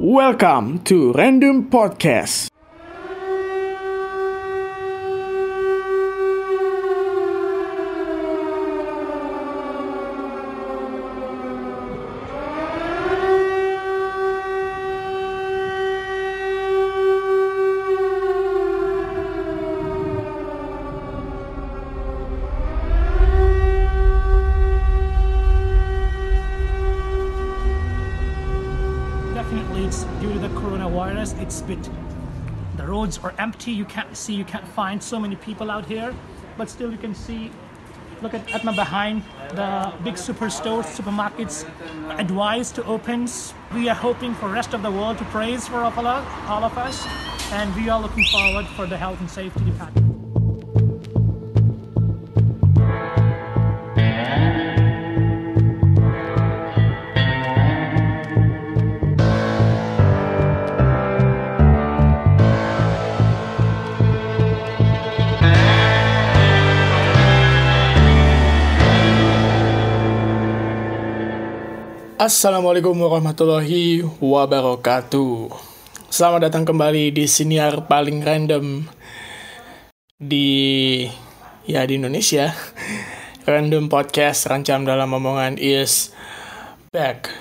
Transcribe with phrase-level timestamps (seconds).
[0.00, 2.49] Welcome to Random Podcast.
[33.60, 33.72] Empty.
[33.72, 36.14] You can't see, you can't find so many people out here,
[36.56, 37.50] but still you can see.
[38.22, 41.64] Look at, at my behind the big superstores, supermarkets
[42.18, 43.28] advised to open.
[43.74, 47.06] We are hoping for rest of the world to praise for all of us,
[47.52, 49.99] and we are looking forward for the health and safety department.
[72.30, 75.50] Assalamualaikum warahmatullahi wabarakatuh.
[76.14, 78.86] Selamat datang kembali di siniar paling random
[80.14, 81.10] di
[81.66, 82.54] ya di Indonesia.
[83.50, 86.14] Random podcast rancam dalam omongan is
[86.94, 87.34] back.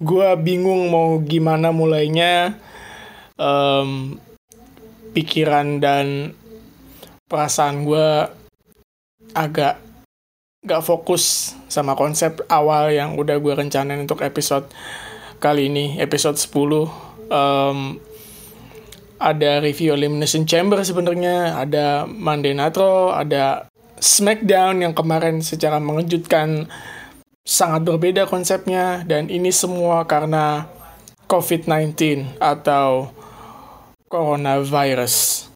[0.00, 2.56] Gua bingung mau gimana mulainya.
[3.36, 4.16] Em,
[5.12, 6.32] pikiran dan
[7.28, 8.32] perasaan gue
[9.36, 9.89] agak
[10.60, 14.68] gak fokus sama konsep awal yang udah gue rencanain untuk episode
[15.40, 16.86] kali ini, episode 10.
[17.32, 17.78] Em,
[19.20, 23.68] ada review Elimination Chamber sebenarnya, ada Monday Raw, ada
[24.00, 26.68] SmackDown yang kemarin secara mengejutkan
[27.44, 30.68] sangat berbeda konsepnya dan ini semua karena
[31.28, 33.12] COVID-19 atau
[34.12, 35.48] coronavirus.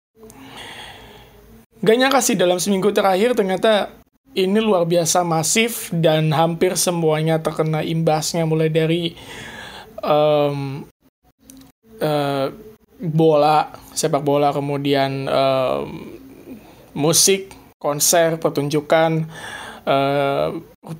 [1.84, 4.03] Gak nyangka sih dalam seminggu terakhir ternyata
[4.34, 9.14] ini luar biasa masif dan hampir semuanya terkena imbasnya mulai dari
[10.02, 10.84] em,
[12.02, 12.46] eh,
[12.98, 15.88] bola, sepak bola, kemudian em,
[16.98, 19.26] musik, konser, pertunjukan,
[19.86, 20.48] eh,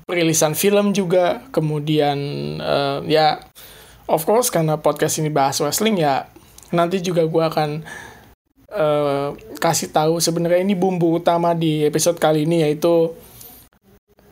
[0.07, 2.17] perilisan film juga, kemudian
[2.59, 3.43] eh, ya
[4.07, 6.29] of course karena podcast ini bahas wrestling ya
[6.73, 7.69] nanti juga gue akan
[8.75, 13.15] eh, kasih tahu sebenarnya ini bumbu utama di episode kali ini yaitu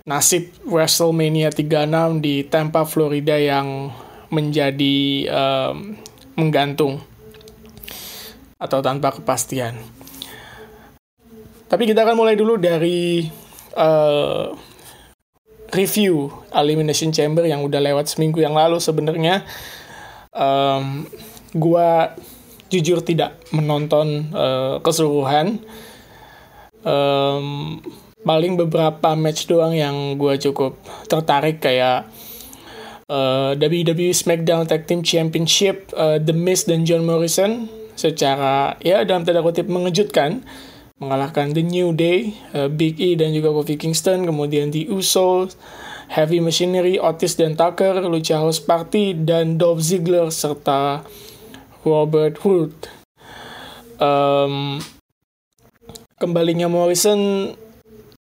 [0.03, 3.87] nasib WrestleMania 36 di Tampa, Florida yang
[4.27, 5.95] menjadi em,
[6.35, 6.99] menggantung
[8.59, 9.79] atau tanpa kepastian.
[11.71, 13.23] Tapi kita akan mulai dulu dari
[13.79, 14.45] eh,
[15.71, 19.47] review Elimination Chamber yang udah lewat seminggu yang lalu sebenarnya.
[20.35, 21.07] Em,
[21.55, 22.11] gua
[22.73, 25.61] jujur tidak menonton eh, keseluruhan.
[26.83, 27.45] Em,
[28.23, 32.09] paling beberapa match doang yang gue cukup tertarik kayak
[33.07, 39.21] eh, WWE SmackDown Tag Team Championship eh, The Miz dan John Morrison secara ya dalam
[39.21, 40.41] tanda kutip mengejutkan
[41.03, 45.59] mengalahkan The New Day, eh, Big E dan juga Kofi Kingston, kemudian The Usos,
[46.07, 51.03] Heavy Machinery, Otis dan Tucker, Lucha House Party dan Dolph Ziggler serta
[51.83, 52.89] Robert Roode.
[53.99, 54.79] Em,
[56.17, 57.51] kembalinya Morrison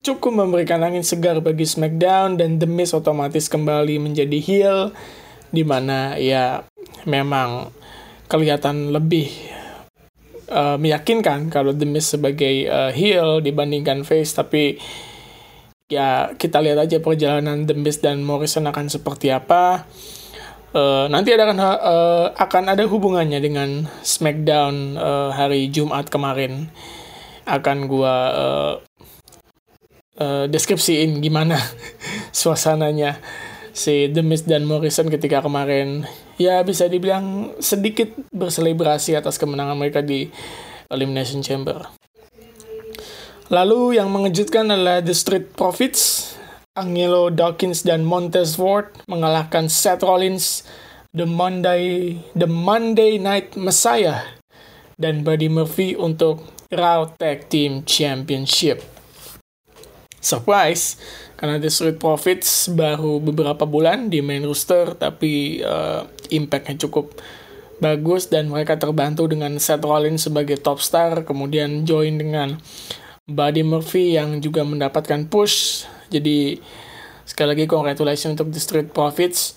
[0.02, 4.90] cukup memberikan angin segar bagi SmackDown dan The Miz otomatis kembali menjadi heel
[5.54, 6.66] di mana ya
[7.06, 7.70] memang
[8.26, 9.30] kelihatan lebih
[10.50, 14.82] uh, meyakinkan kalau The Miz sebagai uh, heel dibandingkan face tapi
[15.86, 19.86] ya kita lihat aja perjalanan The Miz dan Morrison akan seperti apa
[20.72, 26.72] Uh, nanti ada akan uh, akan ada hubungannya dengan SmackDown uh, hari Jumat kemarin.
[27.44, 28.74] Akan gua uh,
[30.16, 31.60] uh, deskripsiin gimana
[32.32, 33.20] suasananya
[33.76, 36.08] si The Miz dan Morrison ketika kemarin.
[36.40, 40.32] Ya bisa dibilang sedikit berselebrasi atas kemenangan mereka di
[40.88, 41.84] Elimination Chamber.
[43.52, 46.31] Lalu yang mengejutkan adalah The Street Profits,
[46.72, 50.64] Angelo Dawkins dan Montez Ford mengalahkan Seth Rollins,
[51.12, 54.24] The Monday The Monday Night Messiah
[54.96, 56.40] dan Buddy Murphy untuk
[56.72, 58.80] Raw Tag Team Championship.
[60.16, 60.96] Surprise
[61.36, 67.20] karena The Street Profits baru beberapa bulan di main roster tapi uh, impactnya cukup
[67.84, 72.56] bagus dan mereka terbantu dengan Seth Rollins sebagai top star kemudian join dengan
[73.28, 76.60] Buddy Murphy yang juga mendapatkan push jadi
[77.24, 79.56] sekali lagi congratulations untuk The Street Profits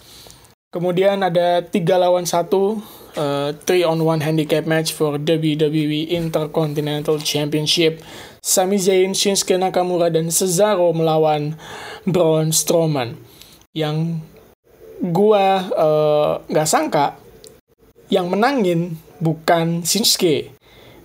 [0.75, 2.83] Kemudian ada tiga lawan satu,
[3.15, 8.03] uh, three on one handicap match for WWE Intercontinental Championship.
[8.43, 11.55] Sami Zayn, Shinsuke Nakamura, dan Cesaro melawan
[12.03, 13.15] Braun Strowman.
[13.71, 14.19] Yang
[14.99, 15.63] gua
[16.51, 17.15] nggak uh, sangka
[18.11, 20.51] yang menangin bukan Shinsuke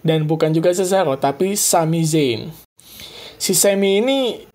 [0.02, 2.50] dan bukan juga Cesaro, tapi Sami Zayn.
[3.38, 4.49] Si Sami ini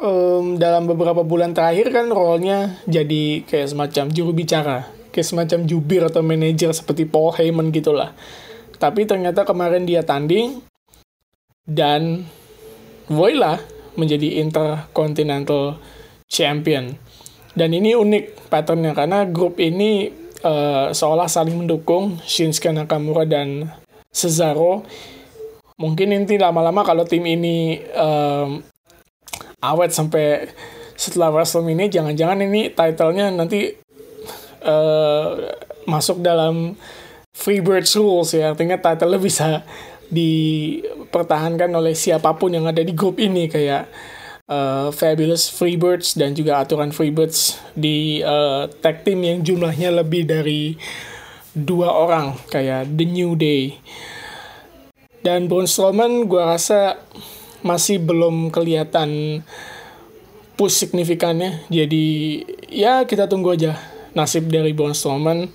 [0.00, 6.02] um, dalam beberapa bulan terakhir kan role-nya jadi kayak semacam juru bicara, kayak semacam jubir
[6.08, 8.16] atau manajer seperti Paul Heyman gitulah.
[8.80, 10.64] Tapi ternyata kemarin dia tanding
[11.68, 12.24] dan
[13.06, 13.60] voila
[13.94, 15.76] menjadi Intercontinental
[16.26, 16.96] Champion.
[17.52, 20.08] Dan ini unik patternnya karena grup ini
[20.40, 23.68] uh, seolah saling mendukung Shinsuke Nakamura dan
[24.08, 24.86] Cesaro.
[25.80, 28.62] Mungkin nanti lama-lama kalau tim ini um,
[29.60, 30.48] awet sampai
[30.96, 33.72] setelah WrestleMania jangan-jangan ini titlenya nanti
[34.64, 35.56] uh,
[35.88, 36.76] masuk dalam
[37.32, 38.52] Freebirds Rules ya.
[38.52, 39.64] Artinya title bisa
[40.10, 43.88] dipertahankan oleh siapa pun yang ada di grup ini kayak
[44.50, 50.74] uh, Fabulous Freebirds dan juga aturan Freebirds di uh, tag team yang jumlahnya lebih dari
[51.54, 53.78] dua orang kayak The New Day.
[55.20, 56.96] Dan Braun Strowman gue rasa
[57.60, 59.40] masih belum kelihatan
[60.60, 61.64] push signifikannya.
[61.72, 62.04] Jadi
[62.68, 63.80] ya kita tunggu aja
[64.12, 65.48] nasib dari Braun Strowman.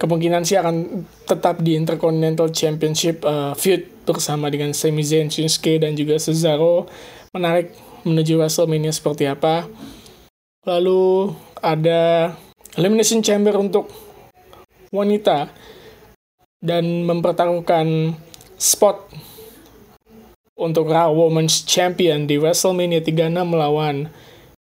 [0.00, 5.92] Kemungkinan sih akan tetap di Intercontinental Championship uh, feud bersama dengan Sami Zayn, Shinsuke, dan
[5.92, 6.88] juga Cesaro.
[7.36, 7.76] Menarik
[8.08, 9.68] menuju WrestleMania seperti apa.
[10.64, 12.32] Lalu ada
[12.80, 13.92] Elimination Chamber untuk
[14.88, 15.52] wanita
[16.64, 18.16] dan mempertaruhkan
[18.56, 19.08] spot
[20.60, 24.12] untuk Raw Women's Champion di WrestleMania 36 melawan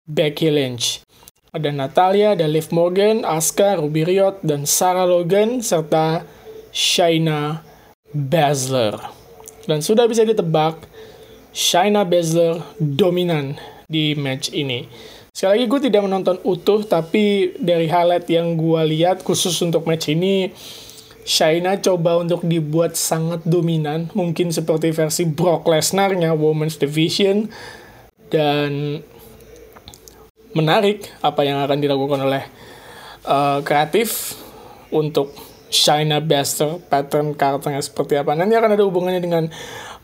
[0.04, 1.00] Becky Lynch.
[1.56, 6.28] Ada Natalia, ada Liv Morgan, Asuka, Ruby Riott, dan Sarah Logan, serta
[6.76, 7.64] Shayna
[8.12, 9.00] Baszler.
[9.64, 10.84] Dan sudah bisa ditebak,
[11.56, 13.56] Shayna Baszler dominan
[13.88, 14.92] di match ini.
[15.32, 20.12] Sekali lagi gue tidak menonton utuh, tapi dari highlight yang gue lihat khusus untuk match
[20.12, 20.52] ini,
[21.25, 27.50] Shaina coba untuk dibuat sangat dominan, mungkin seperti versi Brock Lesnar-nya Women's Division,
[28.30, 29.01] dan
[30.54, 32.45] menarik apa yang akan dilakukan oleh
[33.25, 34.38] uh, kreatif
[34.94, 35.33] untuk
[35.74, 38.38] Shaina Baszler, pattern karakternya seperti apa.
[38.38, 39.50] Nanti akan ada hubungannya dengan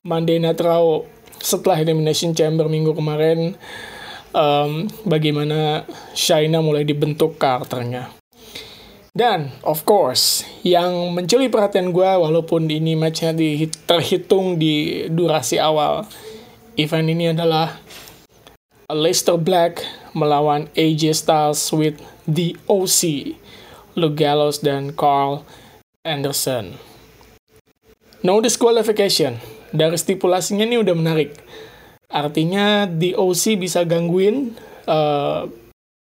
[0.01, 1.05] Monday Night Raw
[1.37, 3.53] setelah Elimination Chamber minggu kemarin,
[4.33, 5.85] um, bagaimana
[6.17, 8.20] Shaina mulai dibentuk karakternya.
[9.11, 16.07] Dan, of course, yang mencuri perhatian gue, walaupun ini matchnya di, terhitung di durasi awal,
[16.79, 17.75] event ini adalah
[18.87, 19.83] Leicester Black
[20.15, 23.35] melawan AJ Styles with the OC,
[23.99, 25.43] Luke Gallows dan Carl
[26.07, 26.79] Anderson.
[28.23, 29.43] No disqualification.
[29.75, 31.35] Dari stipulasinya ini udah menarik.
[32.07, 34.55] Artinya the OC bisa gangguin
[34.87, 35.51] uh,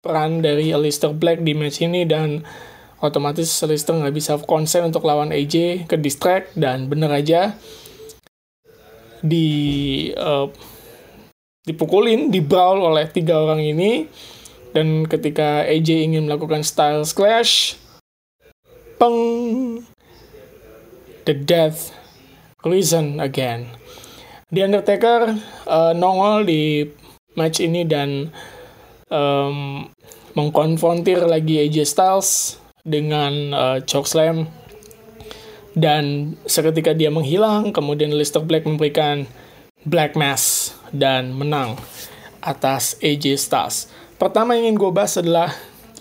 [0.06, 2.46] peran dari Leicester Black di match ini dan
[3.04, 7.52] otomatis Leicester nggak bisa konsen untuk lawan AJ ke distract dan bener aja
[9.20, 9.48] di
[10.16, 10.48] uh,
[11.68, 14.08] dipukulin, dibrawl oleh tiga orang ini.
[14.74, 17.78] Dan ketika AJ ingin melakukan Styles Clash
[18.98, 19.86] peng
[21.30, 21.94] the death
[22.66, 23.70] reason again.
[24.50, 25.38] The Undertaker
[25.70, 26.90] uh, nongol di
[27.38, 28.34] match ini dan
[29.14, 29.90] um,
[30.34, 34.52] mengkonfrontir lagi AJ Styles dengan uh, chokeslam
[35.74, 39.26] dan seketika dia menghilang kemudian Lister Black memberikan
[39.88, 41.80] Black Mass dan menang
[42.44, 43.90] atas AJ Styles.
[44.20, 45.52] Pertama yang ingin gue bahas adalah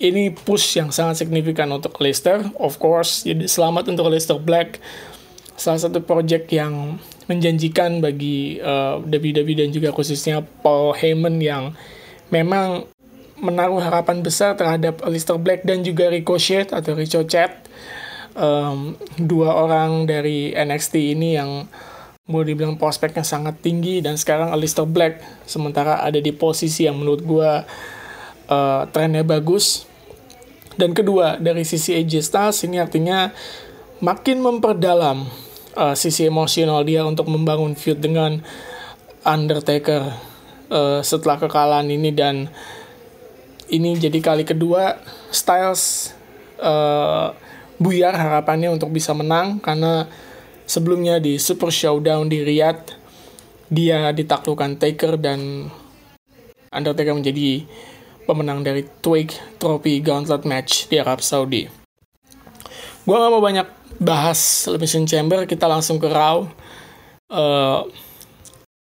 [0.02, 3.22] ini push yang sangat signifikan untuk Leicester, of course.
[3.22, 4.82] Jadi selamat untuk Leicester Black,
[5.54, 6.98] salah satu project yang
[7.30, 11.78] menjanjikan bagi uh, WWE dan juga khususnya Paul Heyman yang
[12.34, 12.90] memang
[13.42, 17.50] menaruh harapan besar terhadap Alistair Black dan juga Ricochet atau Ricochet
[18.38, 21.66] um, dua orang dari NXT ini yang
[22.22, 27.22] boleh dibilang prospeknya sangat tinggi dan sekarang Alistair Black sementara ada di posisi yang menurut
[27.26, 27.50] gue
[28.46, 29.90] uh, trennya bagus.
[30.72, 33.28] Dan kedua dari sisi AJ Styles ini artinya
[34.00, 35.28] makin memperdalam
[35.76, 38.40] uh, sisi emosional dia untuk membangun feud dengan
[39.22, 40.16] Undertaker
[40.72, 42.48] uh, setelah kekalahan ini dan
[43.72, 45.00] ini jadi kali kedua
[45.32, 46.12] Styles
[46.60, 47.32] uh,
[47.80, 50.06] buyar harapannya untuk bisa menang karena
[50.68, 52.94] sebelumnya di Super Showdown di Riyadh
[53.72, 55.72] dia ditaklukkan Taker dan
[56.68, 57.64] Undertaker menjadi
[58.28, 61.68] pemenang dari Twig Trophy Gauntlet Match di Arab Saudi.
[63.02, 63.66] Gue gak mau banyak
[63.98, 66.46] bahas Elimination Chamber, kita langsung ke Raw.
[67.32, 67.88] Uh,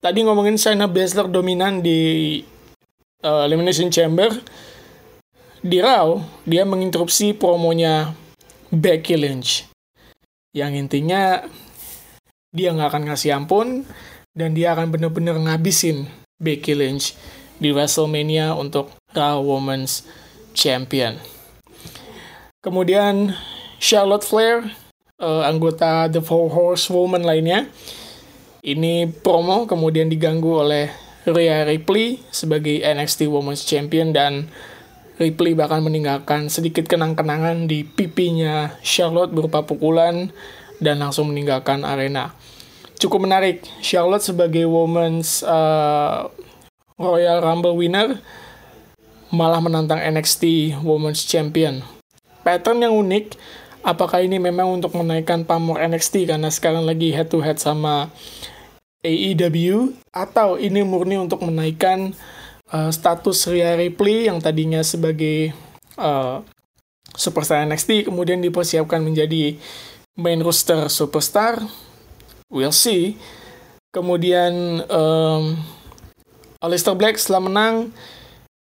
[0.03, 2.41] tadi ngomongin China Baszler dominan di
[3.23, 4.33] uh, Elimination Chamber.
[5.61, 6.17] Di Raw,
[6.49, 8.17] dia menginterupsi promonya
[8.73, 9.69] Becky Lynch.
[10.57, 11.45] Yang intinya,
[12.49, 13.85] dia nggak akan ngasih ampun,
[14.33, 16.09] dan dia akan bener-bener ngabisin
[16.41, 17.13] Becky Lynch
[17.61, 20.09] di WrestleMania untuk Raw Women's
[20.57, 21.21] Champion.
[22.65, 23.37] Kemudian
[23.77, 24.65] Charlotte Flair,
[25.21, 27.69] uh, anggota The Four Horsewoman lainnya,
[28.65, 30.89] ini promo kemudian diganggu oleh
[31.29, 34.49] Rhea Ripley sebagai NXT Women's Champion dan
[35.21, 40.33] Ripley bahkan meninggalkan sedikit kenang-kenangan di pipinya Charlotte berupa pukulan
[40.81, 42.33] dan langsung meninggalkan arena.
[42.97, 46.25] Cukup menarik, Charlotte sebagai Women's uh,
[46.97, 48.17] Royal Rumble winner
[49.29, 51.85] malah menantang NXT Women's Champion.
[52.41, 53.37] Pattern yang unik,
[53.85, 58.09] apakah ini memang untuk menaikkan pamor NXT karena sekarang lagi head to head sama
[59.01, 62.13] AEW atau ini murni untuk menaikkan
[62.73, 65.55] uh, status Rhea Ripley yang tadinya sebagai
[65.99, 66.43] uh,
[67.15, 69.59] superstar NXT kemudian dipersiapkan menjadi
[70.19, 71.63] main roster superstar.
[72.51, 73.15] We'll see.
[73.91, 75.59] Kemudian um,
[76.63, 77.75] Aleister Black setelah menang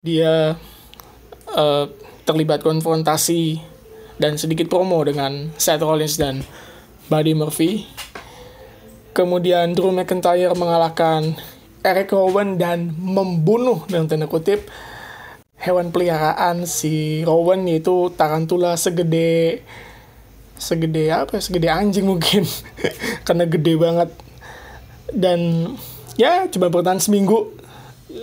[0.00, 0.56] dia
[1.52, 1.84] uh,
[2.24, 3.60] terlibat konfrontasi
[4.20, 6.44] dan sedikit promo dengan Seth Rollins dan
[7.08, 7.88] Buddy Murphy.
[9.16, 11.34] Kemudian Drew McIntyre mengalahkan
[11.86, 14.66] Eric Rowan dan membunuh dengan tanda kutip
[15.58, 19.62] hewan peliharaan si Rowan yaitu tarantula segede
[20.58, 22.42] segede apa ya, segede anjing mungkin.
[23.26, 24.10] Karena gede banget.
[25.14, 25.72] Dan
[26.18, 27.54] ya coba bertahan seminggu.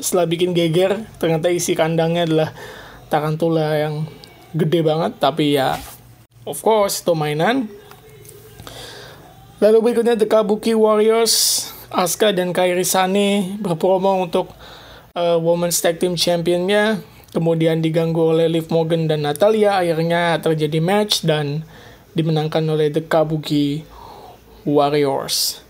[0.01, 2.49] Setelah bikin geger ternyata isi kandangnya adalah
[3.07, 4.07] tarantula yang
[4.51, 5.15] gede banget.
[5.19, 5.79] Tapi ya
[6.43, 7.71] of course itu mainan.
[9.63, 14.49] Lalu berikutnya The Kabuki Warriors Asuka dan Kairi Sane berpromo untuk
[15.13, 16.97] uh, Women's Tag Team Championnya.
[17.29, 19.77] Kemudian diganggu oleh Liv Morgan dan Natalia.
[19.77, 21.61] Akhirnya terjadi match dan
[22.15, 23.85] dimenangkan oleh The Kabuki
[24.65, 25.61] Warriors.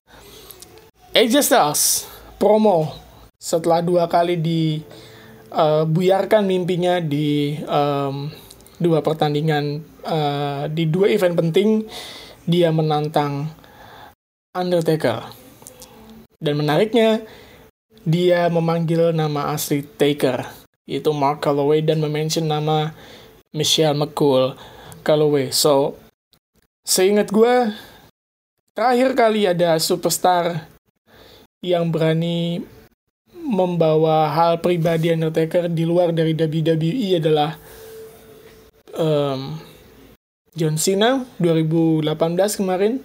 [1.12, 2.08] AJ Styles
[2.40, 2.96] promo
[3.36, 8.30] setelah dua kali dibuyarkan uh, mimpinya di um,
[8.78, 11.84] dua pertandingan uh, di dua event penting.
[12.46, 13.50] Dia menantang
[14.54, 15.45] Undertaker
[16.40, 17.24] dan menariknya
[18.06, 20.46] dia memanggil nama asli Taker
[20.86, 22.94] yaitu Mark Calloway dan memention nama
[23.50, 24.54] Michelle McCool
[25.02, 25.50] Calloway.
[25.50, 25.98] So
[26.86, 27.74] seingat gue
[28.78, 30.70] terakhir kali ada superstar
[31.66, 32.62] yang berani
[33.34, 37.58] membawa hal pribadi Undertaker di luar dari WWE adalah
[38.98, 39.58] um,
[40.54, 42.06] John Cena 2018
[42.62, 43.02] kemarin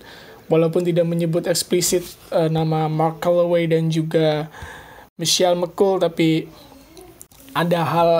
[0.51, 2.03] walaupun tidak menyebut eksplisit
[2.35, 4.51] uh, nama Mark Calloway dan juga
[5.15, 6.51] Michelle McCool tapi
[7.55, 8.11] ada hal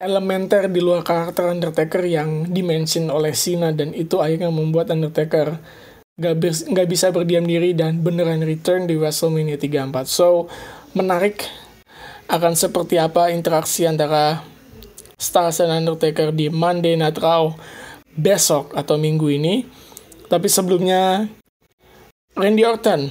[0.00, 5.60] elementer di luar karakter Undertaker yang dimention oleh Cena dan itu akhirnya membuat Undertaker
[6.16, 6.34] gak,
[6.72, 10.48] gak bisa berdiam diri dan beneran return di WrestleMania 34 so
[10.96, 11.44] menarik
[12.26, 14.42] akan seperti apa interaksi antara
[15.16, 17.56] Stars dan Undertaker di Monday Night Raw
[18.16, 19.64] besok atau minggu ini.
[20.26, 21.30] Tapi sebelumnya
[22.34, 23.08] Randy Orton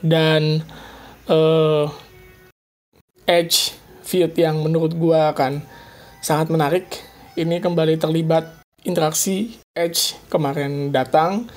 [0.00, 0.62] dan
[1.26, 1.90] uh,
[3.28, 3.74] Edge
[4.06, 5.60] feud yang menurut gue akan
[6.22, 6.86] sangat menarik.
[7.34, 11.50] Ini kembali terlibat interaksi Edge kemarin datang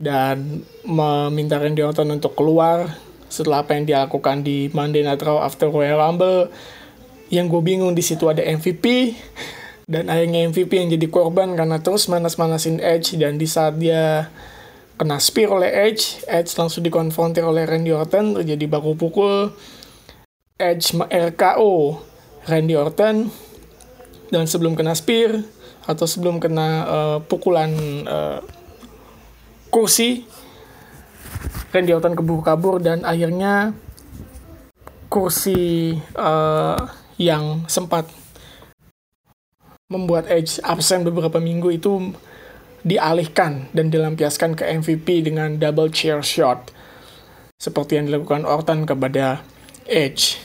[0.00, 2.88] dan meminta Randy Orton untuk keluar
[3.30, 6.50] setelah apa yang dia lakukan di Monday Night Raw after Royal Rumble
[7.30, 9.14] yang gue bingung di situ ada MVP
[9.90, 14.30] dan akhirnya MVP yang jadi korban karena terus manas-manasin Edge dan di saat dia
[14.94, 19.50] kena spear oleh Edge, Edge langsung dikonfrontir oleh Randy Orton terjadi baku pukul.
[20.60, 21.98] Edge RKO
[22.46, 23.32] Randy Orton.
[24.30, 25.42] Dan sebelum kena spear
[25.90, 27.74] atau sebelum kena uh, pukulan
[28.06, 28.38] uh,
[29.74, 30.22] kursi
[31.74, 33.74] Randy Orton keburu kabur dan akhirnya
[35.10, 36.78] kursi uh,
[37.18, 38.19] yang sempat
[39.90, 42.14] membuat Edge absen beberapa minggu itu
[42.86, 46.72] dialihkan dan dilampiaskan ke MVP dengan double chair shot
[47.60, 49.44] seperti yang dilakukan Orton kepada
[49.84, 50.40] Edge.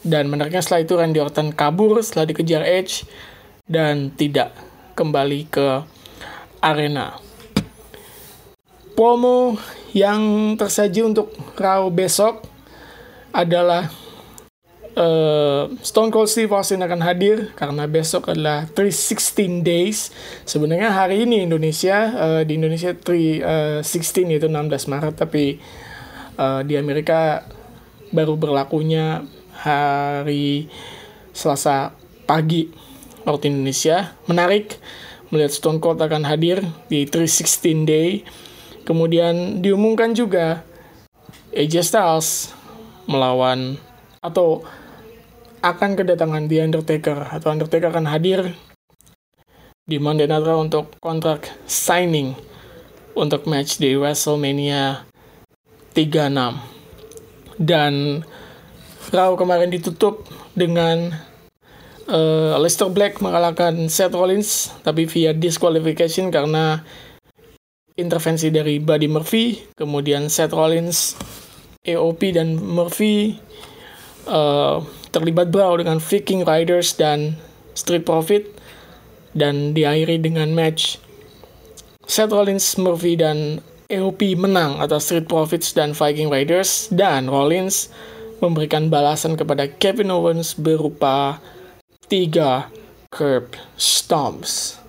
[0.00, 3.04] Dan menariknya setelah itu Randy Orton kabur setelah dikejar Edge
[3.68, 4.56] dan tidak
[4.96, 5.84] kembali ke
[6.64, 7.20] arena.
[8.94, 9.58] Promo
[9.92, 12.46] yang tersaji untuk Raw besok
[13.34, 13.90] adalah
[14.96, 20.14] uh, Stone Cold Steve Austin akan hadir karena besok adalah 316 days.
[20.46, 25.58] Sebenarnya hari ini Indonesia uh, di Indonesia 316 uh, yaitu 16 Maret tapi
[26.38, 27.46] uh, di Amerika
[28.14, 29.26] baru berlakunya
[29.58, 30.70] hari
[31.34, 32.70] Selasa pagi
[33.26, 34.14] waktu Indonesia.
[34.30, 34.78] Menarik
[35.34, 38.22] melihat Stone Cold akan hadir di 316 day.
[38.84, 40.60] Kemudian diumumkan juga
[41.56, 42.52] AJ Styles
[43.08, 43.80] melawan
[44.20, 44.64] atau
[45.64, 48.52] akan kedatangan The Undertaker atau Undertaker akan hadir
[49.88, 52.36] di Monday Night Raw untuk kontrak signing
[53.16, 55.08] untuk match di WrestleMania
[55.96, 58.20] 36 dan
[59.08, 61.16] Raw kemarin ditutup dengan
[62.12, 66.84] uh, Leicester Black mengalahkan Seth Rollins tapi via disqualification karena
[67.96, 71.16] intervensi dari Buddy Murphy kemudian Seth Rollins
[71.84, 73.40] AOP dan Murphy
[74.28, 77.38] uh, terlibat brawl dengan Viking Riders dan
[77.78, 78.50] Street Profit
[79.30, 80.98] dan diakhiri dengan match
[82.04, 87.88] Seth Rollins, Murphy, dan AOP menang atas Street Profits dan Viking Riders dan Rollins
[88.42, 91.38] memberikan balasan kepada Kevin Owens berupa
[92.10, 92.68] tiga
[93.08, 94.82] curb stomps.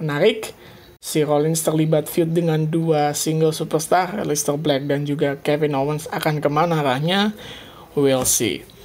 [0.00, 0.56] Menarik,
[0.98, 6.42] si Rollins terlibat feud dengan dua single superstar, Aleister Black dan juga Kevin Owens akan
[6.42, 7.36] ke mana arahnya?
[7.94, 8.77] We'll see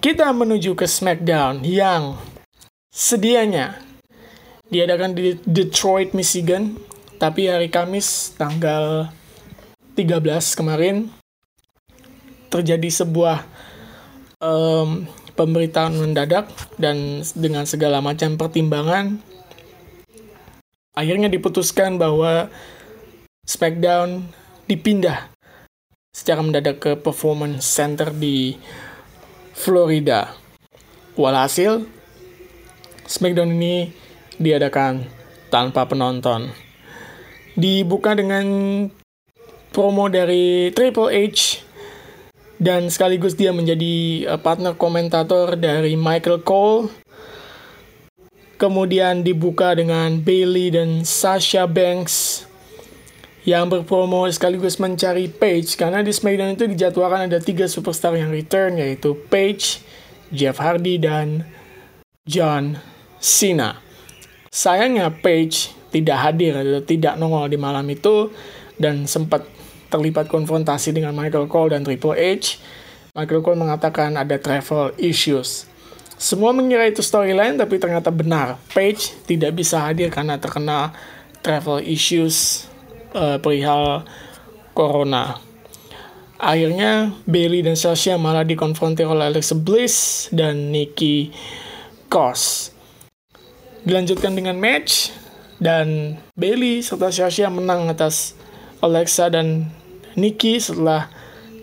[0.00, 2.20] kita menuju ke SmackDown yang
[2.92, 3.80] sedianya
[4.66, 6.76] diadakan di Detroit, Michigan,
[7.16, 9.08] tapi hari Kamis tanggal
[9.96, 11.08] 13 kemarin
[12.52, 13.44] terjadi sebuah
[14.40, 16.48] um, pemberitaan mendadak
[16.80, 19.20] dan dengan segala macam pertimbangan
[20.96, 22.48] akhirnya diputuskan bahwa
[23.44, 24.24] SmackDown
[24.64, 25.28] dipindah
[26.16, 28.56] secara mendadak ke Performance Center di
[29.56, 30.36] Florida.
[31.16, 31.88] Walhasil,
[33.08, 33.88] SmackDown ini
[34.36, 35.08] diadakan
[35.48, 36.52] tanpa penonton.
[37.56, 38.44] Dibuka dengan
[39.72, 41.64] promo dari Triple H
[42.60, 46.92] dan sekaligus dia menjadi eh, partner komentator dari Michael Cole.
[48.60, 52.45] Kemudian dibuka dengan Bailey dan Sasha Banks
[53.46, 58.74] yang berpromo sekaligus mencari Page karena di SmackDown itu dijadwalkan ada tiga superstar yang return
[58.82, 59.86] yaitu Page,
[60.34, 61.46] Jeff Hardy dan
[62.26, 62.82] John
[63.22, 63.78] Cena.
[64.50, 68.34] Sayangnya Page tidak hadir atau tidak nongol di malam itu
[68.82, 69.46] dan sempat
[69.94, 72.58] terlibat konfrontasi dengan Michael Cole dan Triple H.
[73.14, 75.70] Michael Cole mengatakan ada travel issues.
[76.18, 78.58] Semua mengira itu storyline tapi ternyata benar.
[78.74, 80.90] Page tidak bisa hadir karena terkena
[81.46, 82.66] travel issues
[83.12, 84.02] uh, perihal
[84.74, 85.38] corona.
[86.36, 91.32] Akhirnya Bailey dan Sasha malah dikonfrontir oleh Alexa Bliss dan Nikki
[92.12, 92.76] Cross.
[93.86, 95.14] Dilanjutkan dengan match
[95.56, 98.36] dan Bailey serta Sasha menang atas
[98.84, 99.72] Alexa dan
[100.12, 101.08] Nikki setelah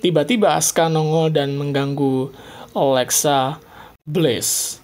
[0.01, 2.33] tiba-tiba Asuka nongol dan mengganggu
[2.73, 3.61] Alexa
[4.09, 4.81] Bliss.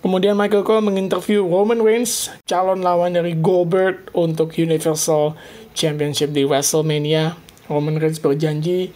[0.00, 5.36] Kemudian Michael Cole menginterview Roman Reigns, calon lawan dari Goldberg untuk Universal
[5.74, 7.36] Championship di WrestleMania.
[7.70, 8.90] Roman Reigns berjanji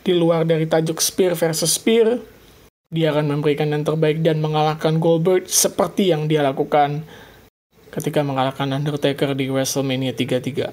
[0.00, 2.22] di luar dari tajuk Spear versus Spear,
[2.90, 7.04] dia akan memberikan yang terbaik dan mengalahkan Goldberg seperti yang dia lakukan
[7.90, 10.72] ketika mengalahkan Undertaker di WrestleMania 33.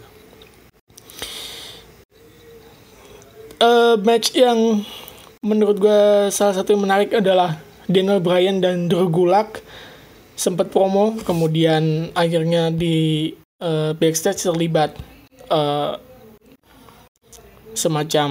[3.57, 4.85] Uh, match yang
[5.41, 7.57] menurut gue salah satu yang menarik adalah
[7.89, 9.65] Daniel Bryan dan Drew Gulak
[10.37, 14.93] sempat promo kemudian akhirnya di uh, backstage terlibat
[15.51, 15.99] uh,
[17.77, 18.29] semacam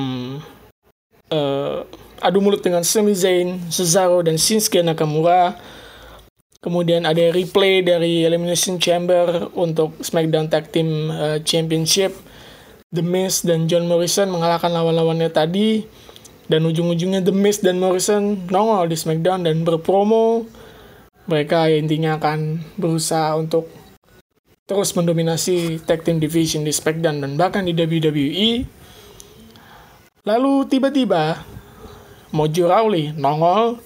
[1.31, 1.87] uh,
[2.21, 5.57] adu mulut dengan Sami Zayn, Cesaro dan Shinsuke Nakamura.
[6.65, 12.11] Kemudian ada replay dari Elimination Chamber untuk SmackDown Tag Team uh, Championship.
[12.91, 15.85] The Miz dan John Morrison mengalahkan lawan-lawannya tadi
[16.47, 20.47] dan ujung-ujungnya The Miz dan Morrison nongol di SmackDown dan berpromo
[21.27, 23.67] mereka intinya akan berusaha untuk
[24.67, 28.67] terus mendominasi tag team division di SmackDown dan bahkan di WWE.
[30.27, 31.39] Lalu tiba-tiba
[32.35, 33.79] Mojo Rawley nongol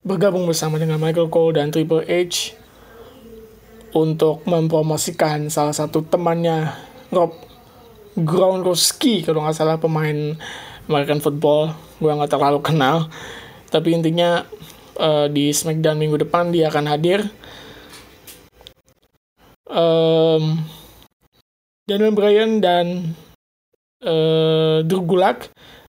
[0.00, 2.56] bergabung bersama dengan Michael Cole dan Triple H
[3.92, 6.72] untuk mempromosikan salah satu temannya
[7.12, 7.36] Rob
[8.16, 10.40] Gronkowski kalau nggak salah pemain
[10.88, 11.76] American football.
[12.00, 13.12] Gue nggak terlalu kenal.
[13.68, 14.48] Tapi intinya
[14.96, 17.28] uh, di Smackdown minggu depan dia akan hadir
[19.72, 20.60] um,
[21.88, 23.16] Daniel Bryan dan
[24.04, 25.48] uh, Drew Gulak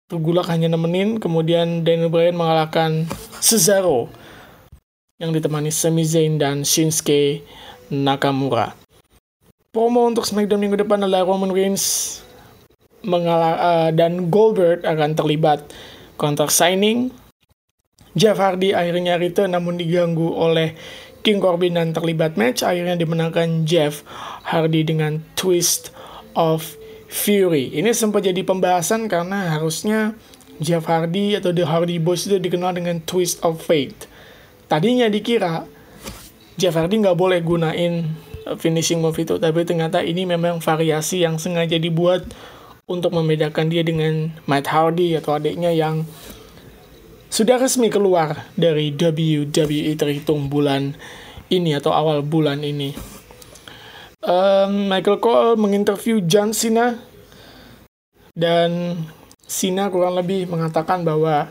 [0.09, 3.05] Tergulak hanya nemenin, kemudian Daniel Bryan mengalahkan
[3.45, 4.09] Cesaro
[5.21, 7.45] yang ditemani Sami Zayn dan Shinsuke
[7.93, 8.73] Nakamura.
[9.69, 12.17] Promo untuk SmackDown minggu depan adalah Roman Reigns
[13.05, 15.69] mengalah uh, dan Goldberg akan terlibat
[16.17, 17.13] kontrak signing.
[18.17, 20.73] Jeff Hardy akhirnya return namun diganggu oleh
[21.23, 22.63] King Corbin dan terlibat match.
[22.63, 24.07] Akhirnya dimenangkan Jeff
[24.47, 25.91] Hardy dengan twist
[26.39, 26.79] of
[27.09, 27.73] Fury.
[27.73, 30.13] Ini sempat jadi pembahasan karena harusnya
[30.61, 34.11] Jeff Hardy atau The Hardy Boys itu dikenal dengan Twist of Fate.
[34.69, 35.65] Tadinya dikira
[36.61, 38.13] Jeff Hardy nggak boleh gunain
[38.59, 42.27] finishing move itu, tapi ternyata ini memang variasi yang sengaja dibuat
[42.89, 46.09] untuk membedakan dia dengan Matt Hardy atau adiknya yang
[47.29, 50.97] sudah resmi keluar dari WWE terhitung bulan
[51.49, 53.19] ini atau awal bulan ini
[54.25, 56.99] um, Michael Cole menginterview John Cena
[58.35, 59.03] dan
[59.49, 61.49] Cena kurang lebih mengatakan bahwa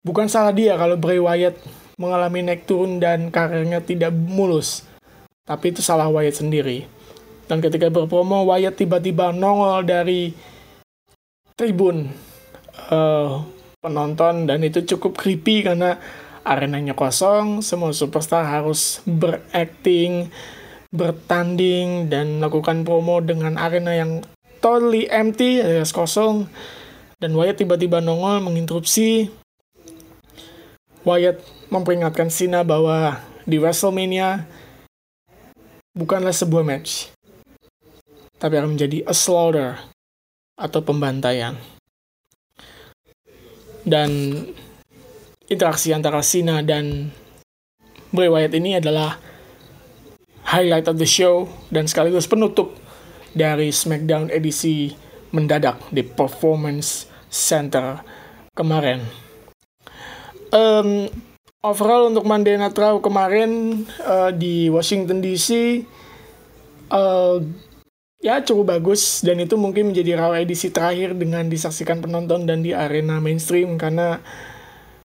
[0.00, 1.56] bukan salah dia kalau Bray Wyatt
[2.00, 4.82] mengalami naik turun dan karirnya tidak mulus,
[5.46, 6.90] tapi itu salah Wyatt sendiri.
[7.44, 10.32] Dan ketika berpromo, Wyatt tiba-tiba nongol dari
[11.54, 12.10] tribun
[12.90, 13.44] uh,
[13.84, 16.00] penonton dan itu cukup creepy karena
[16.40, 20.32] arenanya kosong, semua superstar harus berakting
[20.94, 24.22] bertanding dan melakukan promo dengan arena yang
[24.62, 26.46] totally empty, alias kosong.
[27.18, 29.26] Dan Wyatt tiba-tiba nongol menginterupsi.
[31.02, 34.46] Wyatt memperingatkan Cena bahwa di WrestleMania
[35.92, 37.12] bukanlah sebuah match,
[38.40, 39.76] tapi akan menjadi a slaughter
[40.56, 41.58] atau pembantaian.
[43.84, 44.40] Dan
[45.46, 47.12] interaksi antara Cena dan
[48.10, 49.20] Bray Wyatt ini adalah
[50.48, 52.72] highlight of the show dan sekaligus penutup
[53.36, 54.94] dari SmackDown edisi
[55.34, 58.00] mendadak di Performance Center
[58.54, 59.02] kemarin.
[60.54, 61.10] Um,
[61.66, 65.82] overall untuk Monday Night Raw kemarin uh, di Washington DC
[66.94, 67.42] uh,
[68.24, 72.72] ya cukup bagus dan itu mungkin menjadi Raw edisi terakhir dengan disaksikan penonton dan di
[72.72, 74.24] arena mainstream karena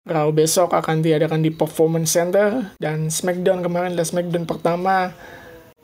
[0.08, 5.12] Raw besok akan diadakan di Performance Center dan SmackDown kemarin adalah SmackDown pertama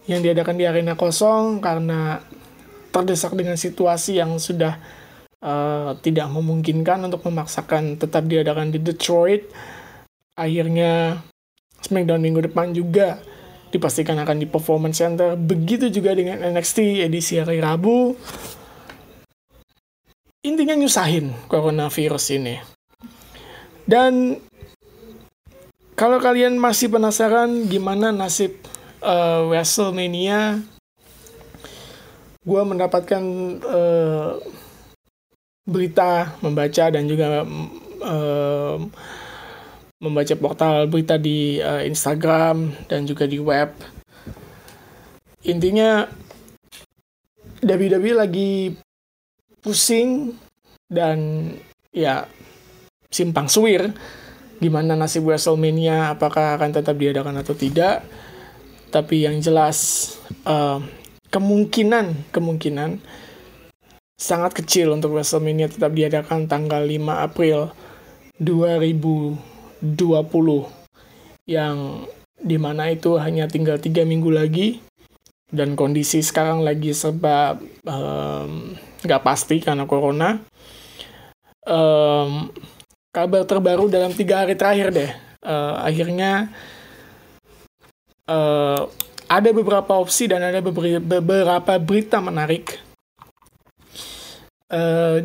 [0.09, 2.25] yang diadakan di arena kosong karena
[2.89, 4.81] terdesak dengan situasi yang sudah
[5.45, 9.53] uh, tidak memungkinkan untuk memaksakan tetap diadakan di Detroit.
[10.33, 11.21] Akhirnya
[11.85, 13.21] SmackDown minggu depan juga
[13.69, 15.37] dipastikan akan di Performance Center.
[15.37, 18.17] Begitu juga dengan NXT edisi hari Rabu.
[20.45, 22.57] Intinya nyusahin coronavirus ini.
[23.89, 24.39] Dan
[25.99, 28.55] kalau kalian masih penasaran gimana nasib
[29.03, 30.63] uh, WrestleMania,
[32.47, 33.23] gue mendapatkan
[33.67, 34.39] uh,
[35.69, 37.45] berita, membaca dan juga
[38.07, 38.79] uh,
[39.99, 43.75] membaca portal berita di uh, Instagram dan juga di web.
[45.47, 46.07] Intinya
[47.63, 48.75] WWE lagi
[49.59, 50.35] pusing
[50.87, 51.51] dan
[51.91, 52.31] ya
[53.11, 53.91] simpang suwir
[54.59, 58.07] gimana nasib WrestleMania apakah akan tetap diadakan atau tidak
[58.91, 60.11] tapi yang jelas
[60.47, 60.83] uh,
[61.31, 63.03] kemungkinan kemungkinan
[64.19, 67.71] sangat kecil untuk WrestleMania tetap diadakan tanggal 5 April
[69.83, 72.07] 2020 yang
[72.39, 74.79] di mana itu hanya tinggal tiga minggu lagi
[75.49, 77.57] dan kondisi sekarang lagi serba
[79.03, 80.39] nggak um, pasti karena corona
[81.69, 82.53] um,
[83.13, 85.13] kabar terbaru dalam tiga hari terakhir deh.
[85.39, 86.51] Uh, akhirnya
[88.27, 88.89] uh,
[89.29, 92.81] ada beberapa opsi dan ada beberapa berita menarik.
[94.69, 95.25] Uh,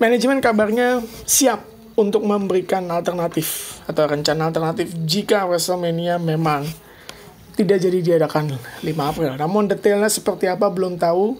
[0.00, 6.64] manajemen kabarnya siap untuk memberikan alternatif atau rencana alternatif jika WrestleMania memang
[7.52, 9.32] tidak jadi diadakan 5 April.
[9.36, 11.36] Namun detailnya seperti apa belum tahu.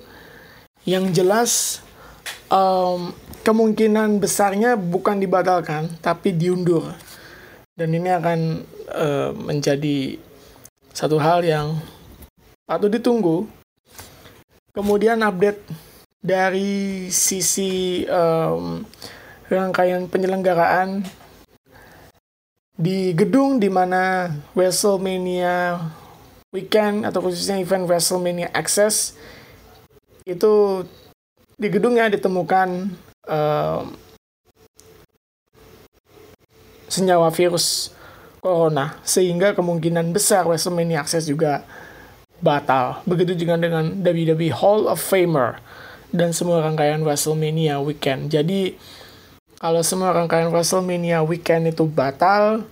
[0.83, 1.53] Yang jelas
[2.53, 6.95] um, kemungkinan besarnya bukan dibatalkan tapi diundur
[7.75, 8.41] dan ini akan
[8.93, 10.21] uh, menjadi
[10.95, 11.81] satu hal yang
[12.69, 13.49] patut ditunggu
[14.71, 15.59] kemudian update
[16.23, 18.87] dari sisi um,
[19.57, 21.05] rangkaian penyelenggaraan
[22.77, 25.79] di gedung di mana WrestleMania
[26.53, 29.17] weekend atau khususnya event WrestleMania Access
[30.25, 30.85] itu
[31.57, 32.93] di gedungnya ditemukan
[33.29, 33.87] uh,
[36.91, 37.93] senyawa virus
[38.43, 41.65] corona sehingga kemungkinan besar WrestleMania Access juga
[42.43, 43.01] batal.
[43.07, 45.63] Begitu juga dengan WWE Hall of Famer
[46.11, 48.35] dan semua rangkaian WrestleMania weekend.
[48.35, 48.77] Jadi
[49.63, 52.67] kalau semua rangkaian WrestleMania weekend itu batal,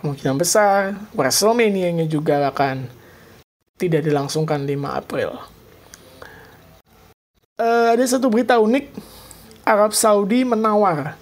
[0.00, 2.88] kemungkinan besar WrestleMania-nya juga akan
[3.76, 5.36] tidak dilangsungkan 5 April.
[7.60, 8.96] Uh, ada satu berita unik,
[9.68, 11.20] Arab Saudi menawar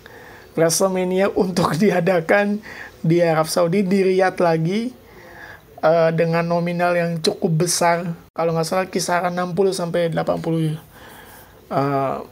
[0.55, 2.63] WrestleMania untuk diadakan
[3.03, 4.95] di Arab Saudi di Riyadh lagi
[5.83, 8.15] uh, dengan nominal yang cukup besar.
[8.31, 10.79] Kalau nggak salah kisaran 60 sampai 80
[11.67, 12.23] uh,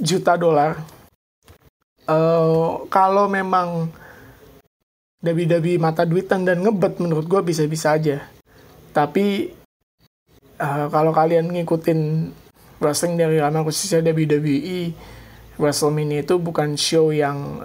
[0.00, 1.03] juta dolar
[2.08, 3.88] uh, kalau memang
[5.24, 8.28] WWE mata duitan dan ngebet menurut gue bisa-bisa aja.
[8.92, 9.50] Tapi
[10.60, 12.30] uh, kalau kalian ngikutin
[12.78, 14.92] wrestling dari lama khususnya WWE
[15.56, 17.64] WrestleMania itu bukan show yang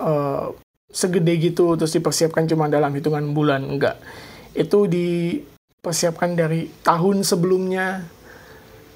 [0.00, 0.50] uh,
[0.90, 4.02] segede gitu terus dipersiapkan cuma dalam hitungan bulan enggak.
[4.50, 8.02] Itu dipersiapkan dari tahun sebelumnya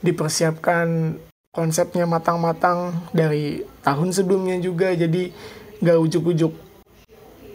[0.03, 1.17] dipersiapkan
[1.55, 5.31] konsepnya matang-matang dari tahun sebelumnya juga jadi
[5.79, 6.53] nggak ujuk-ujuk.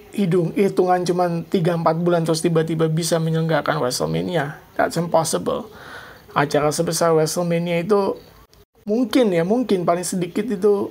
[0.09, 4.57] Hidung hitungan cuma 3-4 bulan terus tiba-tiba bisa menyelenggarakan WrestleMania.
[4.73, 5.69] That's impossible.
[6.33, 8.17] Acara sebesar WrestleMania itu
[8.87, 10.89] mungkin ya mungkin paling sedikit itu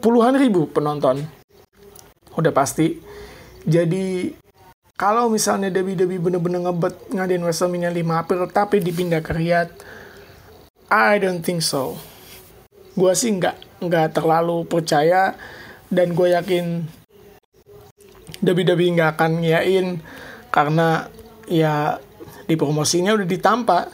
[0.00, 1.22] puluhan ribu penonton.
[2.34, 2.98] Udah pasti.
[3.68, 4.32] Jadi
[4.96, 9.99] kalau misalnya WWE bener-bener ngebet ngadain WrestleMania 5 April tapi dipindah ke Riyadh
[10.90, 11.94] I don't think so.
[12.98, 15.38] Gue sih nggak nggak terlalu percaya
[15.86, 16.84] dan gue yakin
[18.42, 20.02] WWE nggak akan ngiyain
[20.50, 21.06] karena
[21.46, 22.02] ya
[22.50, 23.84] di promosinya udah ditampak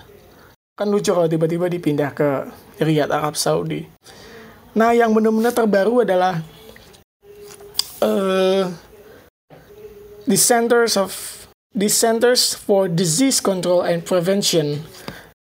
[0.76, 2.48] kan lucu kalau tiba-tiba dipindah ke
[2.80, 3.84] Riyadh Arab Saudi.
[4.76, 6.44] Nah, yang benar-benar terbaru adalah
[8.04, 8.68] uh,
[10.28, 11.12] the Centers of
[11.72, 14.84] the Centers for Disease Control and Prevention.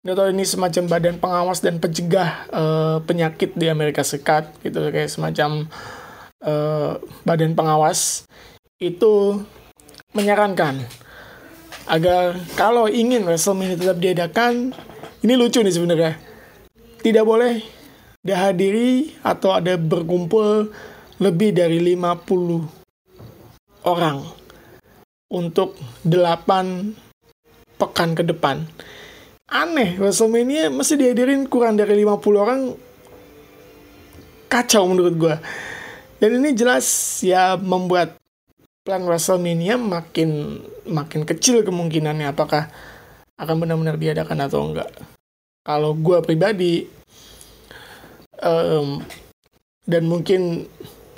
[0.03, 5.71] Atau ini semacam badan pengawas dan pencegah uh, penyakit di Amerika Serikat, gitu kayak semacam
[6.43, 8.27] uh, badan pengawas
[8.83, 9.39] itu
[10.11, 10.83] menyarankan
[11.87, 14.75] agar kalau ingin WrestleMania tetap diadakan,
[15.23, 16.19] ini lucu nih sebenarnya,
[16.99, 17.63] tidak boleh
[18.23, 20.71] dihadiri atau ada berkumpul
[21.19, 24.23] lebih dari 50 orang
[25.31, 25.75] untuk
[26.07, 28.63] 8 pekan ke depan.
[29.53, 32.73] Aneh, WrestleMania masih dihadirin kurang dari 50 orang.
[34.49, 35.35] Kacau menurut gue.
[36.17, 36.85] Dan ini jelas
[37.21, 38.17] ya membuat
[38.81, 40.57] plan WrestleMania makin
[40.89, 42.65] makin kecil kemungkinannya apakah
[43.37, 44.89] akan benar-benar diadakan atau enggak.
[45.61, 46.89] Kalau gue pribadi
[48.41, 49.05] um,
[49.85, 50.65] dan mungkin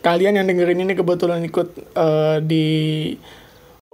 [0.03, 2.67] kalian yang dengerin ini kebetulan ikut uh, di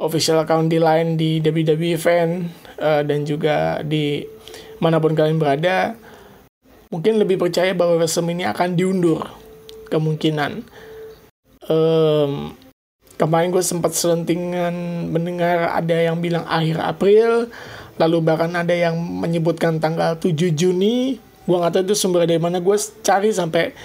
[0.01, 2.49] official account di line di WWE fan
[2.81, 4.25] uh, dan juga di
[4.81, 5.93] mana pun kalian berada
[6.91, 9.29] mungkin lebih percaya bahwa WrestleMania akan diundur.
[9.87, 10.63] Kemungkinan.
[11.67, 12.55] Um,
[13.19, 14.73] kemarin gue sempat selentingan
[15.13, 17.51] mendengar ada yang bilang akhir April
[17.99, 21.21] lalu bahkan ada yang menyebutkan tanggal 7 Juni.
[21.45, 23.75] Gue nggak tahu itu sumber dari mana gue cari sampai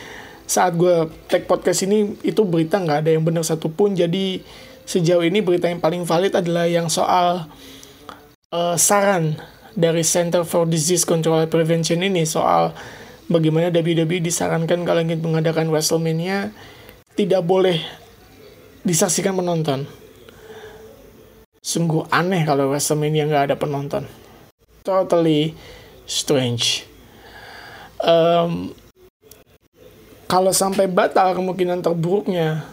[0.47, 3.93] saat gue take podcast ini itu berita nggak ada yang benar satupun.
[3.99, 4.41] Jadi
[4.87, 7.51] sejauh ini berita yang paling valid adalah yang soal
[8.53, 9.39] uh, saran
[9.77, 12.75] dari Center for Disease Control and Prevention ini soal
[13.31, 16.55] bagaimana WWE disarankan kalau ingin mengadakan WrestleMania
[17.17, 17.81] tidak boleh
[18.87, 19.89] disaksikan penonton.
[21.63, 24.07] Sungguh aneh kalau WrestleMania nggak ada penonton.
[24.87, 25.57] Totally
[26.07, 26.87] strange
[28.03, 28.73] um,
[30.27, 32.67] kalau sampai batal kemungkinan terburuknya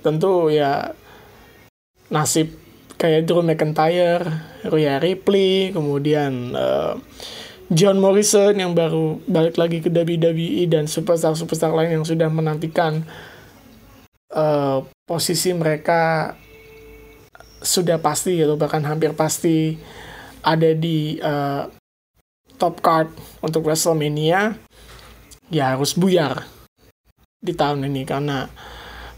[0.00, 0.96] tentu ya
[2.08, 2.52] nasib
[3.02, 4.22] kayak Drew McIntyre,
[4.62, 6.94] Rhea Ripley, kemudian uh,
[7.66, 13.02] John Morrison yang baru balik lagi ke WWE dan superstar-superstar lain yang sudah menantikan
[14.30, 16.36] uh, posisi mereka
[17.58, 19.78] sudah pasti gitu bahkan hampir pasti
[20.42, 21.66] ada di uh,
[22.58, 23.10] top card
[23.42, 24.54] untuk WrestleMania
[25.50, 26.46] ya harus buyar
[27.42, 28.46] di tahun ini karena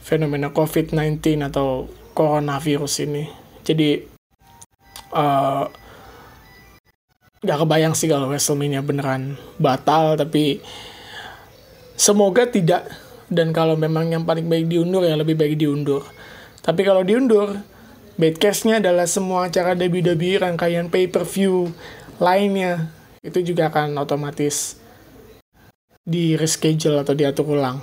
[0.01, 3.44] fenomena COVID-19 atau coronavirus ini.
[3.65, 4.05] Jadi
[5.17, 5.65] uh,
[7.45, 10.65] gak kebayang sih kalau WrestleMania beneran batal tapi
[11.93, 12.89] semoga tidak
[13.29, 16.05] dan kalau memang yang paling baik diundur ya lebih baik diundur.
[16.65, 17.61] Tapi kalau diundur,
[18.17, 21.73] bad case-nya adalah semua acara WWE rangkaian pay-per-view
[22.23, 22.89] lainnya
[23.21, 24.81] itu juga akan otomatis
[26.05, 27.81] di reschedule atau diatur ulang.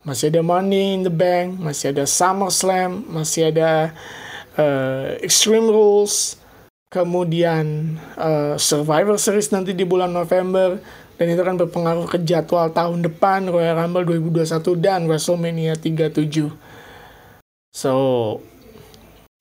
[0.00, 3.92] Masih ada Money in the Bank, masih ada SummerSlam, masih ada
[4.56, 6.40] uh, Extreme Rules,
[6.90, 10.80] kemudian uh, Survivor Series nanti di bulan November,
[11.20, 16.48] dan itu akan berpengaruh ke jadwal tahun depan Royal Rumble 2021 dan WrestleMania 37.
[17.70, 17.92] So,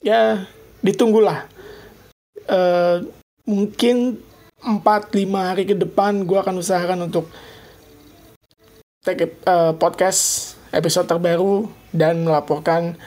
[0.03, 0.45] ya
[0.83, 1.47] ditunggulah.
[2.49, 3.05] Uh,
[3.45, 4.21] mungkin
[4.61, 7.31] 4-5 hari ke depan gue akan usahakan untuk
[9.05, 12.99] take uh, podcast episode terbaru dan melaporkan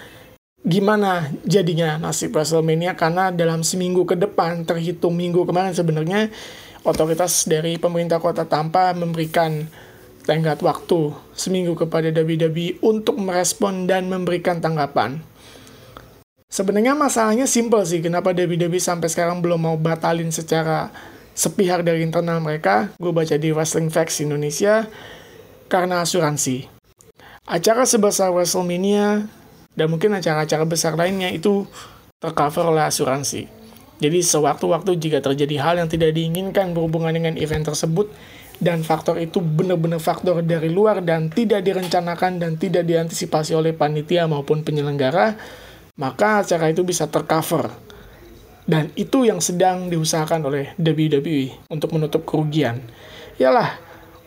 [0.62, 6.30] gimana jadinya nasib WrestleMania karena dalam seminggu ke depan terhitung minggu kemarin sebenarnya
[6.86, 9.66] otoritas dari pemerintah kota Tampa memberikan
[10.22, 15.18] tenggat waktu seminggu kepada WWE untuk merespon dan memberikan tanggapan.
[16.52, 20.92] Sebenarnya masalahnya simpel sih, kenapa WWE sampai sekarang belum mau batalin secara
[21.32, 24.84] sepihak dari internal mereka, gue baca di Wrestling Facts Indonesia,
[25.72, 26.68] karena asuransi.
[27.48, 29.26] Acara sebesar WrestleMania
[29.78, 31.64] dan mungkin acara-acara besar lainnya itu
[32.20, 33.48] tercover oleh asuransi.
[34.02, 38.10] Jadi sewaktu-waktu jika terjadi hal yang tidak diinginkan berhubungan dengan event tersebut,
[38.62, 44.30] dan faktor itu benar-benar faktor dari luar dan tidak direncanakan dan tidak diantisipasi oleh panitia
[44.30, 45.34] maupun penyelenggara,
[45.98, 47.74] maka acara itu bisa tercover.
[48.62, 52.78] Dan itu yang sedang diusahakan oleh WWE untuk menutup kerugian.
[53.34, 53.74] Yalah,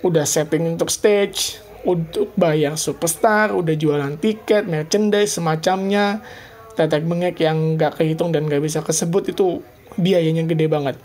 [0.03, 6.25] udah setting untuk stage, untuk bayar superstar, udah jualan tiket, merchandise, semacamnya,
[6.73, 9.61] tetek bengek yang gak kehitung dan gak bisa kesebut itu
[9.95, 10.97] biayanya gede banget.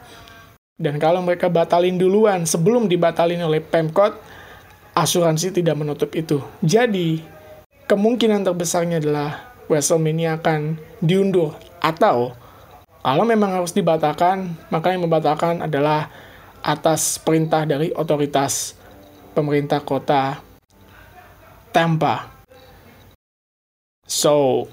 [0.80, 4.16] Dan kalau mereka batalin duluan sebelum dibatalin oleh Pemkot,
[4.96, 6.40] asuransi tidak menutup itu.
[6.64, 7.20] Jadi,
[7.84, 11.54] kemungkinan terbesarnya adalah WrestleMania akan diundur.
[11.84, 12.32] Atau,
[13.04, 16.08] kalau memang harus dibatalkan, maka yang membatalkan adalah
[16.64, 18.76] atas perintah dari otoritas
[19.32, 20.49] pemerintah kota
[21.72, 22.28] Tampa.
[24.06, 24.66] So,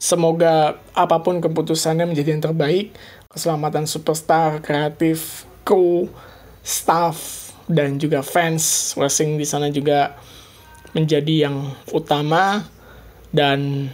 [0.00, 2.96] Semoga apa pun keputusannya menjadi yang terbaik,
[3.28, 6.08] keselamatan superstar, kreatif, kru,
[6.64, 10.16] staff, dan juga fans wrestling di sana juga
[10.96, 12.64] menjadi yang utama.
[13.28, 13.92] Dan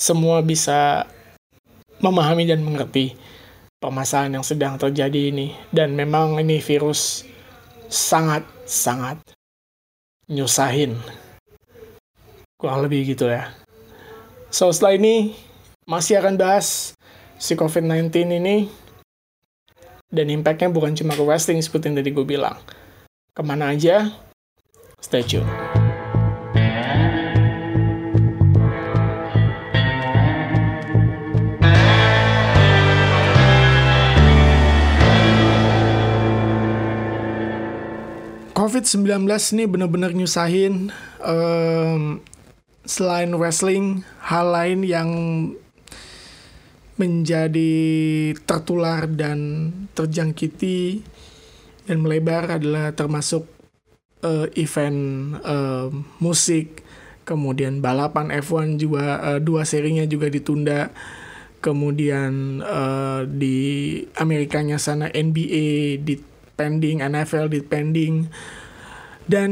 [0.00, 1.04] semua bisa
[2.00, 3.20] memahami dan mengerti
[3.76, 5.52] permasalahan yang sedang terjadi ini.
[5.68, 7.20] Dan memang ini virus
[7.92, 9.20] sangat sangat
[10.28, 10.96] nyusahin
[12.60, 13.48] kurang lebih gitu ya
[14.48, 15.36] So, setelah ini
[15.84, 16.96] masih akan bahas
[17.36, 18.72] si COVID-19 ini
[20.08, 22.56] dan impactnya bukan cuma ke wrestling seperti yang tadi gue bilang.
[23.36, 24.08] Ke mana aja?
[25.04, 25.77] Stay tune.
[38.68, 39.24] COVID-19
[39.56, 40.92] ini benar-benar nyusahin
[41.24, 42.20] um,
[42.84, 45.10] selain wrestling, hal lain yang
[47.00, 47.72] menjadi
[48.44, 51.00] tertular dan terjangkiti
[51.88, 53.48] dan melebar adalah termasuk
[54.20, 55.00] uh, event
[55.48, 55.88] uh,
[56.20, 56.84] musik,
[57.24, 60.92] kemudian balapan F1 juga uh, dua serinya juga ditunda,
[61.64, 66.20] kemudian uh, di Amerikanya sana NBA di
[66.58, 68.26] pending, NFL di pending,
[69.28, 69.50] dan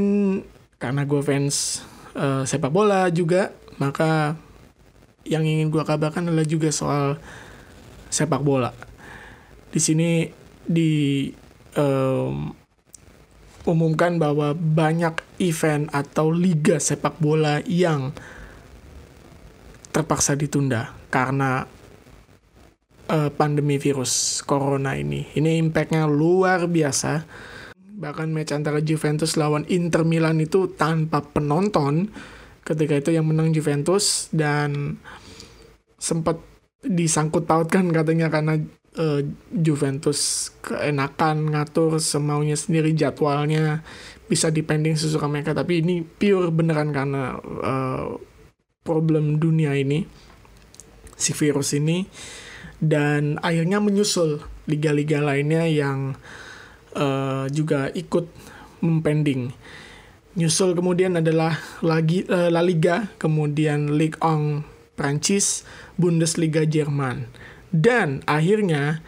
[0.81, 1.85] karena gue fans
[2.17, 4.35] uh, sepak bola juga maka
[5.29, 7.21] yang ingin gue kabarkan adalah juga soal
[8.09, 8.73] sepak bola
[9.71, 10.25] di sini
[10.65, 11.29] di
[11.77, 12.51] um,
[14.17, 18.15] bahwa banyak event atau liga sepak bola yang
[19.91, 21.67] terpaksa ditunda karena
[23.11, 25.27] uh, pandemi virus corona ini.
[25.35, 27.27] Ini impactnya luar biasa
[27.97, 32.13] bahkan match antara Juventus lawan Inter Milan itu tanpa penonton
[32.61, 35.01] ketika itu yang menang Juventus dan
[35.97, 36.37] sempat
[36.85, 38.61] disangkut pautkan katanya karena
[39.01, 43.81] uh, Juventus keenakan ngatur semaunya sendiri jadwalnya
[44.27, 45.57] bisa dipending sesuka mereka.
[45.57, 48.19] Tapi ini pure beneran karena uh,
[48.83, 50.05] problem dunia ini
[51.17, 52.05] si virus ini.
[52.77, 56.13] Dan akhirnya menyusul liga-liga lainnya yang
[56.97, 58.27] uh, juga ikut
[58.81, 59.53] mempending.
[60.37, 65.65] Nyusul kemudian adalah lagi uh, La Liga, kemudian Ligue 1 Prancis,
[66.01, 67.29] Bundesliga Jerman.
[67.73, 69.05] Dan akhirnya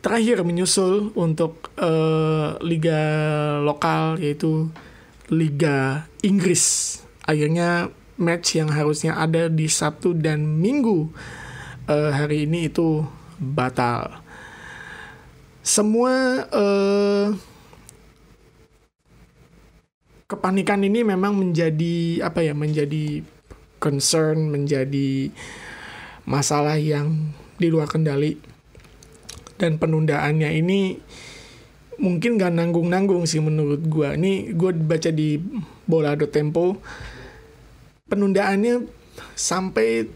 [0.00, 3.02] terakhir menyusul untuk uh, liga
[3.60, 4.70] lokal yaitu
[5.28, 6.98] Liga Inggris.
[7.26, 11.10] Akhirnya match yang harusnya ada di Sabtu dan Minggu
[11.86, 13.04] uh, hari ini itu
[13.40, 14.19] batal
[15.60, 17.26] semua uh,
[20.30, 23.20] kepanikan ini memang menjadi apa ya menjadi
[23.80, 25.32] concern menjadi
[26.28, 28.38] masalah yang di luar kendali
[29.60, 30.96] dan penundaannya ini
[32.00, 34.08] mungkin gak nanggung-nanggung sih menurut gue.
[34.16, 35.36] Ini gue baca di
[35.84, 36.80] bola tempo
[38.08, 38.88] penundaannya
[39.36, 40.08] sampai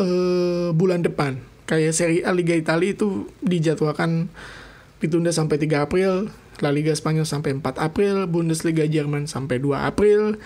[0.00, 1.36] uh, bulan depan.
[1.68, 4.32] Kayak seri A Liga Italia itu dijadwalkan
[4.98, 6.32] ditunda sampai 3 April,
[6.64, 10.40] La Liga Spanyol sampai 4 April, Bundesliga Jerman sampai 2 April,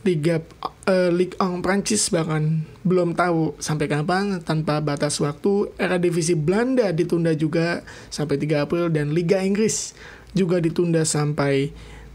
[0.00, 0.40] Liga
[0.88, 5.68] uh, Ligue 1 Prancis bahkan belum tahu sampai kapan tanpa batas waktu.
[5.76, 9.92] Era divisi Belanda ditunda juga sampai 3 April dan Liga Inggris
[10.32, 11.68] juga ditunda sampai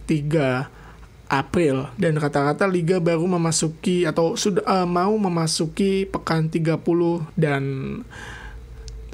[0.10, 0.74] 3
[1.26, 6.78] April dan rata-rata liga baru memasuki atau sudah uh, mau memasuki pekan 30
[7.34, 7.64] dan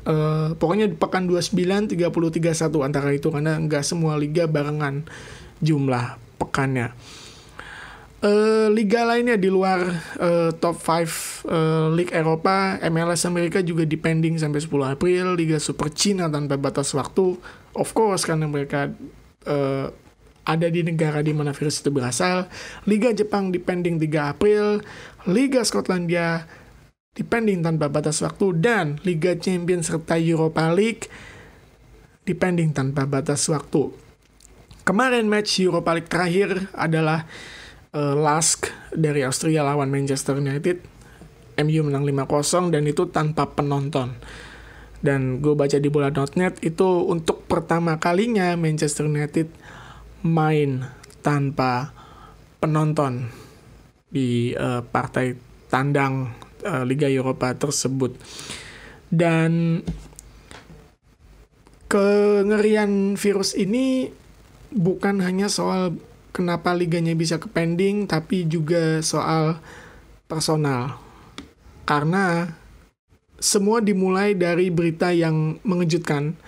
[0.05, 5.05] uh, pokoknya pekan 29 30 31 antara itu karena nggak semua liga barengan
[5.61, 6.93] jumlah pekannya.
[8.21, 9.81] Uh, liga lainnya di luar
[10.21, 15.89] uh, top 5 uh, League Eropa, MLS Amerika juga dipending sampai 10 April, Liga Super
[15.89, 17.33] Cina tanpa batas waktu,
[17.73, 18.93] of course karena mereka
[19.49, 19.89] uh,
[20.45, 22.45] ada di negara di mana virus itu berasal,
[22.85, 24.85] Liga Jepang dipending 3 April,
[25.25, 26.45] Liga Skotlandia
[27.11, 31.11] dipending tanpa batas waktu, dan Liga Champions serta Europa League
[32.23, 33.91] dipending tanpa batas waktu.
[34.87, 37.27] Kemarin match Europa League terakhir adalah
[37.93, 40.81] uh, Lask dari Austria lawan Manchester United.
[41.61, 44.17] MU menang 5-0 dan itu tanpa penonton.
[45.01, 49.49] Dan gue baca di bola.net itu untuk pertama kalinya Manchester United
[50.21, 50.85] main
[51.25, 51.93] tanpa
[52.61, 53.29] penonton
[54.09, 55.33] di uh, partai
[55.69, 56.29] tandang
[56.63, 58.15] uh, Liga Eropa tersebut.
[59.11, 59.83] Dan
[61.91, 64.07] kengerian virus ini
[64.71, 65.99] bukan hanya soal
[66.31, 69.59] kenapa liganya bisa ke pending tapi juga soal
[70.31, 70.95] personal
[71.83, 72.55] karena
[73.35, 76.39] semua dimulai dari berita yang mengejutkan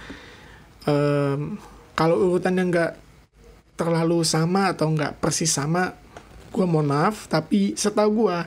[0.87, 1.59] um,
[1.99, 2.93] kalau urutannya nggak
[3.75, 5.91] terlalu sama atau nggak persis sama
[6.53, 8.37] gue mohon maaf tapi setahu gue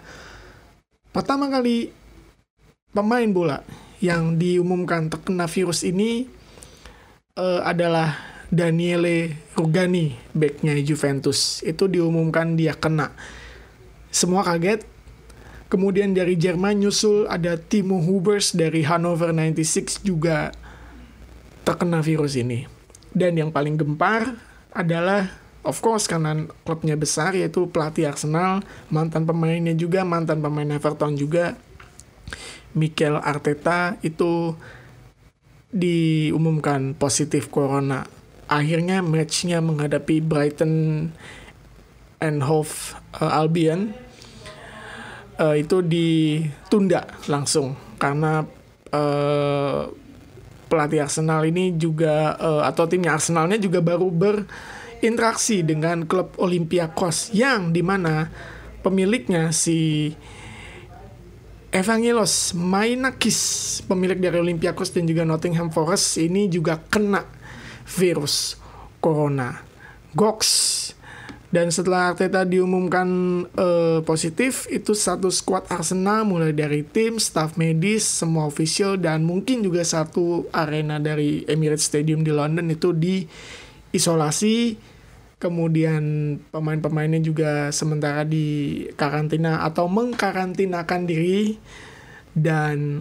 [1.16, 1.88] pertama kali
[2.92, 3.64] pemain bola
[4.04, 6.28] yang diumumkan terkena virus ini
[7.40, 8.20] uh, adalah
[8.52, 11.64] Daniele Rugani, backnya Juventus.
[11.64, 13.16] Itu diumumkan dia kena.
[14.12, 14.84] Semua kaget.
[15.72, 20.54] Kemudian dari Jerman nyusul ada Timo Hubers dari Hannover 96 juga
[21.66, 22.68] terkena virus ini.
[23.10, 24.36] Dan yang paling gempar
[24.70, 31.18] adalah of course karena klubnya besar yaitu pelatih Arsenal, mantan pemainnya juga, mantan pemain Everton
[31.18, 31.58] juga.
[32.76, 34.52] Mikel Arteta itu
[35.72, 38.04] diumumkan positif corona
[38.46, 41.08] akhirnya matchnya menghadapi Brighton
[42.22, 43.90] and Hove uh, Albion
[45.42, 48.46] uh, itu ditunda langsung karena
[48.94, 49.90] uh,
[50.66, 54.10] pelatih Arsenal ini juga uh, atau timnya Arsenalnya juga baru
[54.98, 58.32] berinteraksi dengan klub Olympiakos yang di mana
[58.80, 60.12] pemiliknya si
[61.68, 63.38] Evangelos Mainakis
[63.84, 67.28] pemilik dari Olympiakos dan juga Nottingham Forest ini juga kena
[67.84, 68.56] virus
[69.04, 69.60] corona.
[70.16, 70.40] Gox.
[71.46, 73.08] Dan setelah Arteta diumumkan
[73.54, 79.62] uh, positif, itu satu squad Arsenal mulai dari tim, staff medis, semua official, dan mungkin
[79.62, 82.90] juga satu arena dari Emirates Stadium di London itu
[83.96, 84.76] diisolasi.
[85.36, 91.56] Kemudian pemain-pemainnya juga sementara di karantina atau mengkarantinakan diri.
[92.36, 93.00] Dan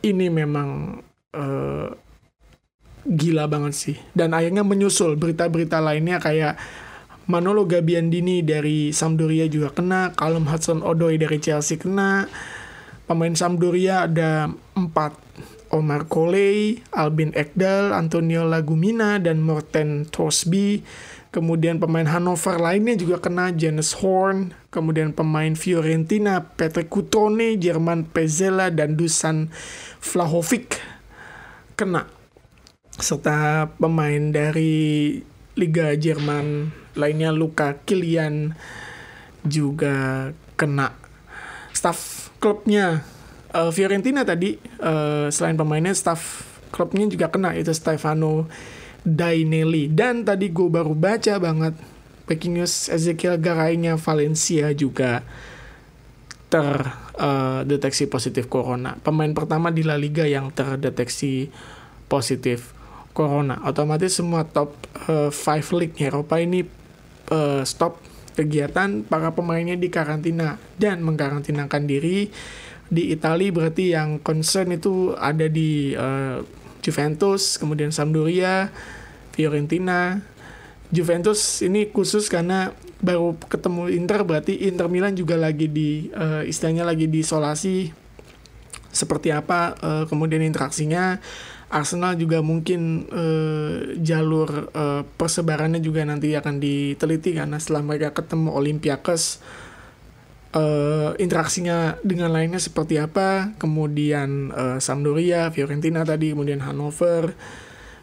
[0.00, 1.00] ini memang
[1.36, 1.88] uh,
[3.04, 3.96] gila banget sih.
[4.16, 6.56] Dan akhirnya menyusul berita-berita lainnya kayak
[7.30, 12.26] Manolo Gabiandini dari Sampdoria juga kena, Callum Hudson-Odoi dari Chelsea kena,
[13.06, 15.14] pemain Sampdoria ada empat,
[15.70, 20.82] Omar Coley, Albin Ekdal, Antonio Lagumina, dan Morten Torsby.
[21.30, 24.50] Kemudian pemain Hannover lainnya juga kena, Janus Horn.
[24.74, 29.54] Kemudian pemain Fiorentina, Patrick Cutrone, Jerman Pezela, dan Dusan
[30.02, 30.82] Vlahovic
[31.80, 32.04] kena
[33.00, 35.16] serta pemain dari
[35.56, 38.52] Liga Jerman lainnya Luka Kilian
[39.40, 40.28] juga
[40.60, 40.92] kena
[41.72, 43.00] staff klubnya
[43.54, 48.46] uh, Fiorentina tadi uh, selain pemainnya staff klubnya juga kena itu Stefano
[49.02, 49.90] Dainelli.
[49.90, 51.74] Dan tadi gue baru baca banget
[52.30, 55.26] breaking news Ezekiel Garainya Valencia juga
[56.50, 58.98] terdeteksi uh, positif corona.
[59.02, 61.50] Pemain pertama di La Liga yang terdeteksi
[62.10, 62.74] positif
[63.14, 63.62] corona.
[63.66, 64.74] Otomatis semua top
[65.06, 66.62] 5 uh, league Eropa ini
[67.30, 67.98] uh, stop
[68.34, 72.30] kegiatan para pemainnya di karantina dan mengkarantinakan diri
[72.90, 76.42] di Italia berarti yang concern itu ada di uh,
[76.82, 78.68] Juventus kemudian Sampdoria
[79.30, 80.20] Fiorentina.
[80.90, 86.82] Juventus ini khusus karena baru ketemu Inter berarti Inter Milan juga lagi di uh, istilahnya
[86.82, 87.94] lagi diisolasi.
[88.90, 91.22] Seperti apa uh, kemudian interaksinya?
[91.70, 98.50] Arsenal juga mungkin uh, jalur uh, persebarannya juga nanti akan diteliti karena setelah mereka ketemu
[98.50, 99.38] Olympiakos
[100.54, 103.54] uh, interaksinya dengan lainnya seperti apa?
[103.58, 107.34] Kemudian uh, Sampdoria Fiorentina tadi kemudian Hannover.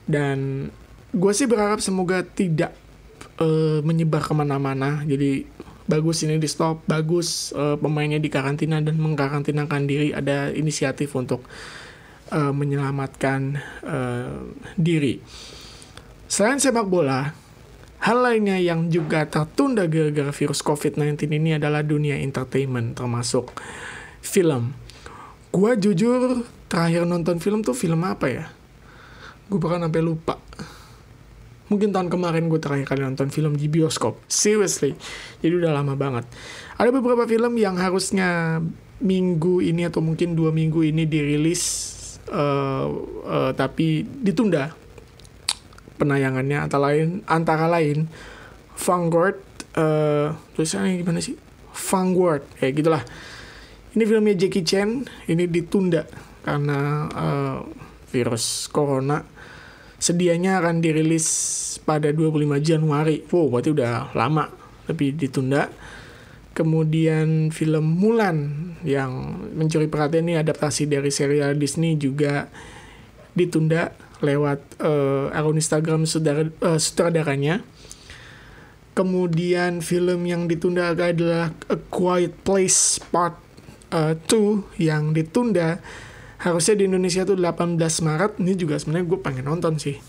[0.08, 0.70] Dan
[1.12, 2.72] gue sih berharap semoga tidak
[3.40, 5.04] uh, menyebar ke mana-mana.
[5.04, 5.44] Jadi
[5.88, 11.48] bagus ini di stop bagus uh, pemainnya di karantina dan mengkarantinakan diri ada inisiatif untuk
[12.32, 13.56] uh, menyelamatkan
[13.88, 14.44] uh,
[14.76, 15.24] diri.
[16.28, 17.32] Selain sepak bola,
[18.04, 23.58] hal lainnya yang juga tertunda gara-gara virus COVID-19 ini adalah dunia entertainment, termasuk
[24.22, 24.78] film.
[25.50, 28.46] Gua jujur terakhir nonton film tuh film apa ya?
[29.48, 30.36] Gue bahkan sampai lupa.
[31.68, 34.20] Mungkin tahun kemarin gue terakhir kali nonton film di bioskop.
[34.28, 34.96] Seriously.
[35.44, 36.28] Jadi udah lama banget.
[36.80, 38.60] Ada beberapa film yang harusnya
[39.04, 41.64] minggu ini atau mungkin dua minggu ini dirilis
[42.32, 42.88] uh,
[43.24, 44.74] uh, tapi ditunda
[45.98, 48.08] penayangannya antara lain antara lain
[48.78, 49.42] Vanguard
[49.74, 51.34] uh, tulisannya gimana sih?
[51.74, 53.04] Vanguard kayak gitulah.
[53.98, 56.06] Ini filmnya Jackie Chan ini ditunda
[56.46, 57.58] karena uh,
[58.14, 59.26] virus corona.
[59.98, 61.26] Sedianya akan dirilis
[61.82, 63.26] pada 25 Januari.
[63.34, 64.46] Wow berarti udah lama
[64.86, 65.74] tapi ditunda.
[66.54, 72.50] Kemudian film Mulan yang mencuri perhatian ini adaptasi dari serial Disney juga
[73.38, 77.62] ditunda lewat uh, akun Instagram uh, sutradaranya.
[78.98, 83.38] Kemudian film yang ditunda adalah A Quiet Place Part
[83.94, 85.78] uh, 2 yang ditunda
[86.42, 88.32] harusnya di Indonesia tuh 18 Maret.
[88.42, 90.02] Ini juga sebenarnya gue pengen nonton sih.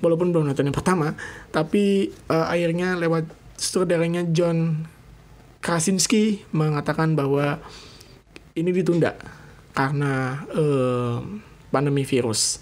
[0.00, 1.16] Walaupun belum nonton yang pertama,
[1.52, 4.88] tapi uh, akhirnya lewat sutradaranya John
[5.64, 7.56] Krasinski mengatakan bahwa
[8.52, 9.16] ini ditunda
[9.72, 11.24] karena uh,
[11.72, 12.60] pandemi virus.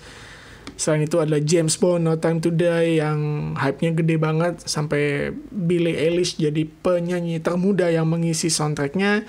[0.77, 5.95] Selain itu adalah James Bond No Time to Die yang hype-nya gede banget sampai Billie
[5.95, 9.23] Eilish jadi penyanyi termuda yang mengisi soundtracknya.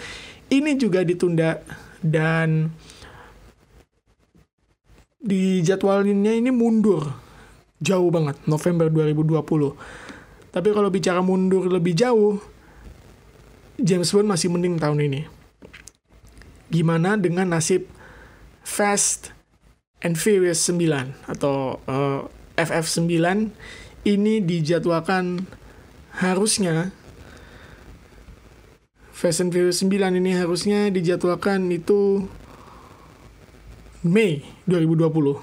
[0.50, 1.62] Ini juga ditunda
[2.02, 2.74] dan
[5.24, 7.08] di jadwalinnya ini mundur
[7.80, 9.44] jauh banget November 2020.
[10.54, 12.38] Tapi kalau bicara mundur lebih jauh,
[13.78, 15.22] James Bond masih mending tahun ini.
[16.70, 17.86] Gimana dengan nasib
[18.64, 19.36] Fast
[20.04, 22.28] and Furious 9 atau uh,
[22.60, 23.10] eh, FF9
[24.04, 25.48] ini dijadwalkan
[26.20, 26.92] harusnya
[29.16, 32.28] Fast and Furious 9 ini harusnya dijadwalkan itu
[34.04, 35.40] Mei 2020.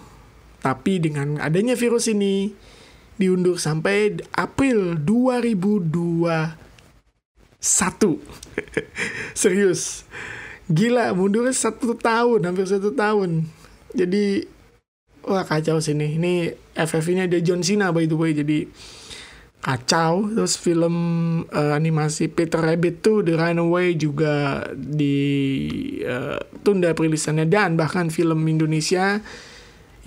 [0.60, 2.52] Tapi dengan adanya virus ini
[3.16, 5.88] diundur sampai April 2020
[7.56, 8.20] satu.
[9.40, 10.04] Serius.
[10.68, 13.48] Gila, mundurnya satu tahun, hampir satu tahun.
[13.94, 14.44] Jadi,
[15.26, 16.16] wah kacau sih nih.
[16.16, 16.32] Ini
[16.74, 18.66] FF ini ada John Cena by the way, jadi
[19.60, 20.32] kacau.
[20.32, 20.96] Terus film
[21.52, 27.46] uh, animasi Peter Rabbit tuh The Runaway juga ditunda eh, uh, perilisannya.
[27.46, 29.20] Dan bahkan film Indonesia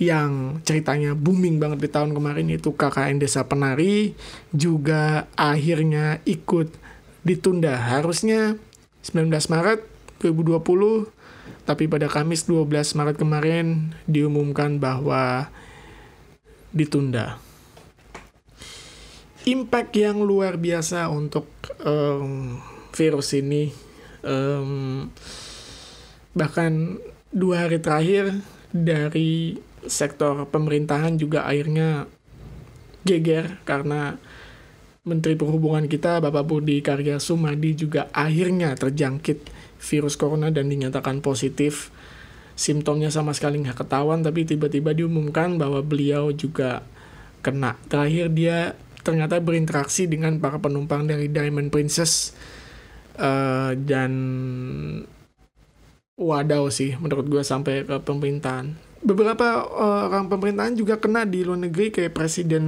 [0.02, 4.18] yang ceritanya booming banget di tahun kemarin itu KKN Desa Penari
[4.50, 6.66] juga akhirnya ikut
[7.22, 7.78] ditunda.
[7.78, 8.58] Harusnya
[9.06, 9.86] 19 Maret
[10.18, 11.06] 2020,
[11.64, 15.48] tapi pada Kamis 12 Maret kemarin diumumkan bahwa
[16.74, 17.40] ditunda.
[19.44, 21.48] Impact yang luar biasa untuk
[21.84, 22.60] um,
[22.92, 23.72] virus ini,
[24.24, 25.08] um,
[26.32, 26.96] bahkan
[27.28, 28.40] dua hari terakhir
[28.72, 32.08] dari sektor pemerintahan juga akhirnya
[33.04, 34.16] geger karena
[35.04, 39.52] Menteri Perhubungan kita, Bapak Budi Karya Sumadi juga akhirnya terjangkit
[39.84, 41.92] virus corona dan dinyatakan positif.
[42.54, 46.86] Simptomnya sama sekali nggak ketahuan, tapi tiba-tiba diumumkan bahwa beliau juga
[47.44, 47.76] kena.
[47.90, 48.58] Terakhir dia
[49.04, 52.32] ternyata berinteraksi dengan para penumpang dari Diamond Princess
[53.20, 54.12] uh, dan
[56.14, 58.72] wadaw sih menurut gue sampai ke pemerintahan
[59.04, 59.68] beberapa
[60.08, 62.64] orang pemerintahan juga kena di luar negeri kayak presiden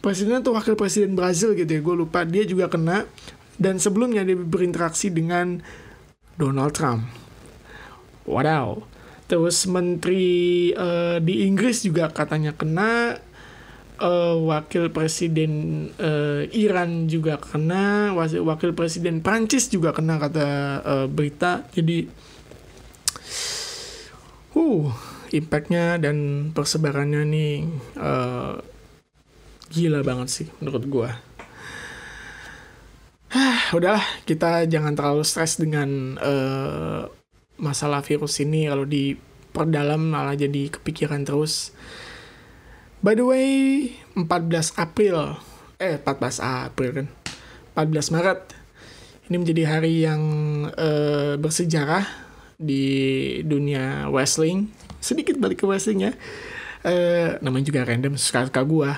[0.00, 3.04] presiden atau wakil presiden Brazil gitu ya gue lupa dia juga kena
[3.60, 5.60] dan sebelumnya dia berinteraksi dengan
[6.40, 7.04] Donald Trump
[8.24, 8.80] wow
[9.28, 13.20] terus menteri uh, di Inggris juga katanya kena
[14.00, 15.52] uh, wakil presiden
[16.00, 20.48] uh, Iran juga kena, wakil presiden Prancis juga kena kata
[20.82, 21.68] uh, berita.
[21.70, 22.08] Jadi,
[24.56, 24.88] uh,
[25.30, 27.54] impactnya dan persebarannya nih
[28.00, 28.58] uh,
[29.70, 31.10] gila banget sih menurut gue.
[33.30, 37.06] Hah, udahlah kita jangan terlalu stres dengan uh,
[37.62, 38.66] masalah virus ini.
[38.66, 39.14] Kalau di
[39.54, 41.70] perdalam malah jadi kepikiran terus.
[42.98, 43.50] By the way,
[44.18, 45.38] 14 April,
[45.78, 47.06] eh 14 April kan,
[47.78, 48.40] 14 Maret,
[49.30, 50.22] ini menjadi hari yang
[50.74, 52.10] uh, bersejarah
[52.58, 52.82] di
[53.46, 54.74] dunia wrestling.
[54.98, 56.12] Sedikit balik ke wrestling ya,
[56.82, 58.90] uh, namanya juga random, suka-suka gue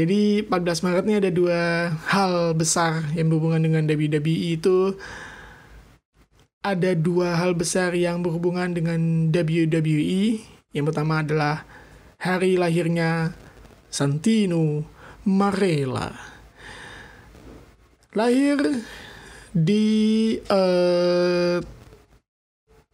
[0.00, 4.96] jadi 14 Maret ini ada dua hal besar yang berhubungan dengan WWE itu
[6.60, 10.40] ada dua hal besar yang berhubungan dengan WWE.
[10.72, 11.68] Yang pertama adalah
[12.16, 13.36] hari lahirnya
[13.88, 14.88] Santino
[15.24, 16.16] Marella.
[18.16, 18.56] Lahir
[19.52, 19.84] di
[20.48, 21.60] uh,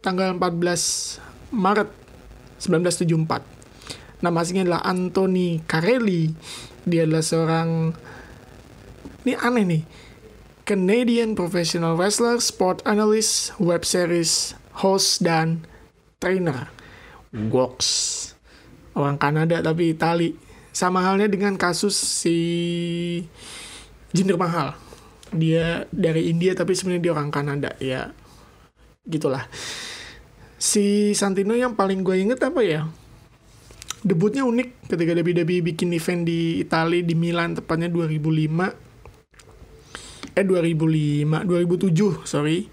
[0.02, 1.90] tanggal 14 Maret
[2.58, 4.22] 1974.
[4.22, 6.32] Nama aslinya adalah Anthony Carelli
[6.86, 7.90] dia adalah seorang
[9.26, 9.82] ini aneh nih
[10.66, 15.62] Canadian professional wrestler, sport analyst, web series, host dan
[16.18, 16.66] trainer.
[17.30, 17.78] Gox.
[18.98, 20.34] Orang Kanada tapi Itali.
[20.74, 22.36] Sama halnya dengan kasus si
[24.10, 24.74] Jinder Mahal.
[25.30, 27.70] Dia dari India tapi sebenarnya dia orang Kanada.
[27.78, 28.10] Ya,
[29.06, 29.46] gitulah.
[30.58, 32.90] Si Santino yang paling gue inget apa ya?
[34.04, 42.28] Debutnya unik ketika WWE bikin event di Italia di Milan tepatnya 2005 eh 2005 2007
[42.28, 42.68] sorry.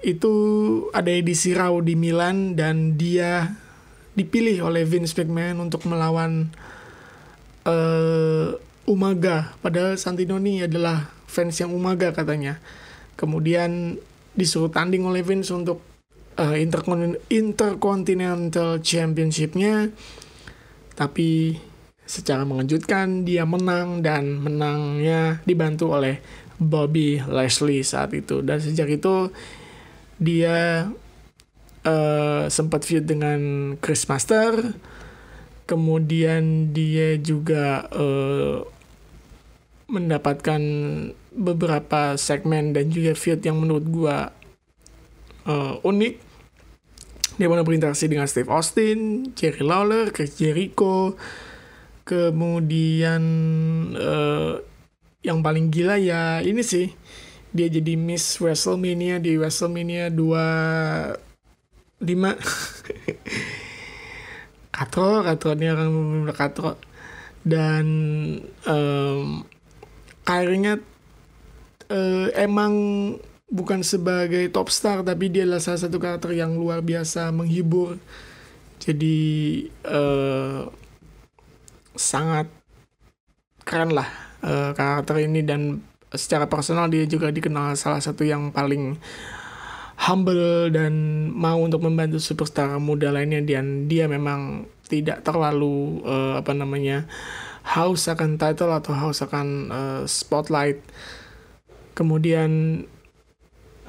[0.00, 0.32] Itu
[0.96, 3.52] ada edisi Raw di Milan dan dia
[4.16, 6.52] dipilih oleh Vince McMahon untuk melawan
[7.68, 8.56] uh,
[8.88, 9.52] Umaga.
[9.60, 12.56] Padahal Santino ini adalah fans yang Umaga katanya.
[13.16, 14.00] Kemudian
[14.32, 15.84] disuruh tanding oleh Vince untuk
[16.40, 16.56] uh,
[17.28, 19.92] Intercontinental Championship-nya.
[20.96, 21.60] Tapi
[22.08, 26.18] secara mengejutkan dia menang dan menangnya dibantu oleh
[26.56, 28.40] Bobby Lashley saat itu.
[28.40, 29.30] Dan sejak itu
[30.20, 30.88] dia
[31.84, 33.40] uh, sempat feud dengan
[33.78, 34.76] Chris Master.
[35.64, 38.66] Kemudian dia juga uh,
[39.86, 40.62] mendapatkan
[41.30, 44.34] beberapa segmen dan juga feud yang menurut gua
[45.46, 46.29] uh, unik
[47.40, 51.16] dia pernah berinteraksi dengan Steve Austin, Jerry Lawler, Chris Jericho,
[52.04, 53.22] kemudian
[53.96, 54.60] uh,
[55.24, 56.92] yang paling gila ya ini sih.
[57.56, 62.04] Dia jadi Miss WrestleMania di WrestleMania 25
[64.76, 65.88] katro katro ini orang
[66.28, 66.76] benar katro.
[67.40, 67.88] Dan
[68.68, 69.48] um,
[70.28, 70.76] karirnya
[71.88, 72.76] uh, emang
[73.50, 77.98] bukan sebagai top star tapi dia adalah salah satu karakter yang luar biasa menghibur.
[78.80, 80.70] Jadi uh,
[81.98, 82.48] sangat
[83.66, 84.08] keren lah
[84.40, 85.44] uh, karakter ini.
[85.44, 85.82] Dan
[86.14, 88.96] secara personal dia juga dikenal salah satu yang paling
[90.00, 93.42] humble dan mau untuk membantu superstar muda lainnya.
[93.42, 97.04] Dan dia memang tidak terlalu uh, apa namanya
[97.62, 100.80] haus akan title atau haus akan uh, spotlight.
[101.92, 102.80] Kemudian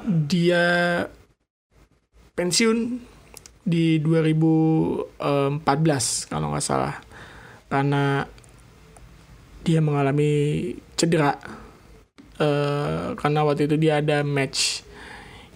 [0.06, 1.06] dia
[2.34, 3.00] pensiun
[3.62, 5.62] di 2014
[6.30, 6.96] kalau nggak salah.
[7.72, 8.26] Karena
[9.62, 11.38] dia mengalami cedera
[12.42, 14.82] uh, karena waktu itu dia ada match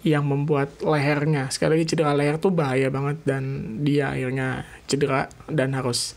[0.06, 1.50] yang membuat lehernya.
[1.50, 3.44] Sekali lagi cedera leher tuh bahaya banget dan
[3.82, 6.14] dia akhirnya cedera dan harus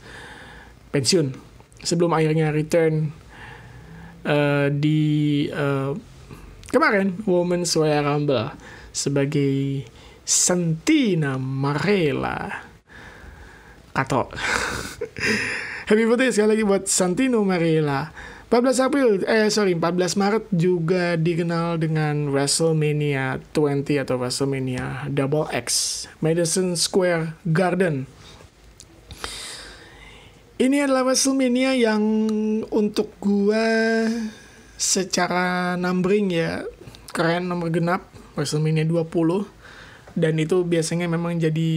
[0.93, 1.33] pensiun.
[1.81, 3.09] Sebelum akhirnya return
[4.29, 5.01] uh, di
[5.49, 5.97] uh,
[6.69, 8.53] kemarin Women's Royal Rumble
[8.93, 9.85] sebagai
[10.23, 12.69] Santina Marella.
[13.99, 14.31] Kato.
[15.91, 18.15] Happy birthday sekali lagi buat Santino Marella.
[18.49, 25.67] 14 April, eh sorry, 14 Maret juga dikenal dengan WrestleMania 20 atau WrestleMania Double X,
[26.25, 28.09] Madison Square Garden.
[30.57, 32.03] Ini adalah WrestleMania yang
[32.73, 34.09] untuk gua
[34.79, 36.63] secara numbering ya
[37.11, 38.07] keren nomor genap
[38.39, 39.59] WrestleMania 20
[40.19, 41.71] dan itu biasanya memang jadi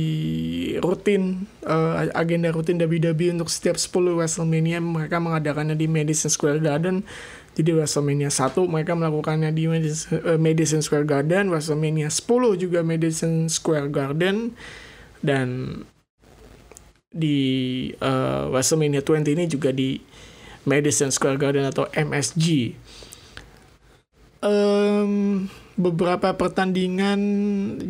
[0.81, 4.81] rutin uh, agenda rutin WWE untuk setiap 10 WrestleMania.
[4.81, 7.05] Mereka mengadakannya di Madison Square Garden.
[7.53, 11.53] Jadi WrestleMania 1 mereka melakukannya di Madison, uh, Madison Square Garden.
[11.53, 14.57] WrestleMania 10 juga Madison Square Garden.
[15.21, 15.77] Dan
[17.13, 17.37] di
[18.01, 20.01] uh, WrestleMania 20 ini juga di
[20.65, 22.73] Madison Square Garden atau MSG.
[24.41, 25.45] Um,
[25.77, 27.21] beberapa pertandingan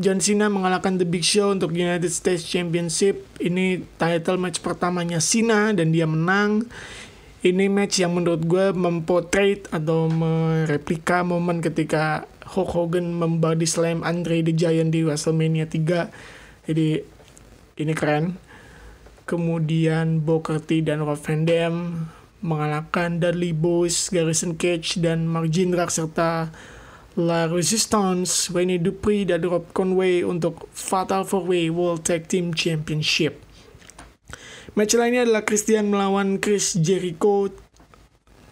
[0.04, 3.24] John Cena mengalahkan The Big Show untuk United States Championship.
[3.40, 6.68] Ini title match pertamanya Cena dan dia menang.
[7.42, 14.44] Ini match yang menurut gue mempotret atau mereplika momen ketika Hulk Hogan membody slam Andre
[14.44, 16.68] the Giant di WrestleMania 3.
[16.68, 16.88] Jadi
[17.80, 18.36] ini keren.
[19.24, 21.76] Kemudian Booker T dan Rob Van Dam
[22.42, 26.50] mengalahkan Dudley Boyz, Garrison Cage, dan Mark Jindrak serta
[27.16, 33.38] La Resistance, Wayne Dupree, dan Rob Conway untuk Fatal 4-Way World Tag Team Championship.
[34.74, 37.52] Match lainnya adalah Christian melawan Chris Jericho.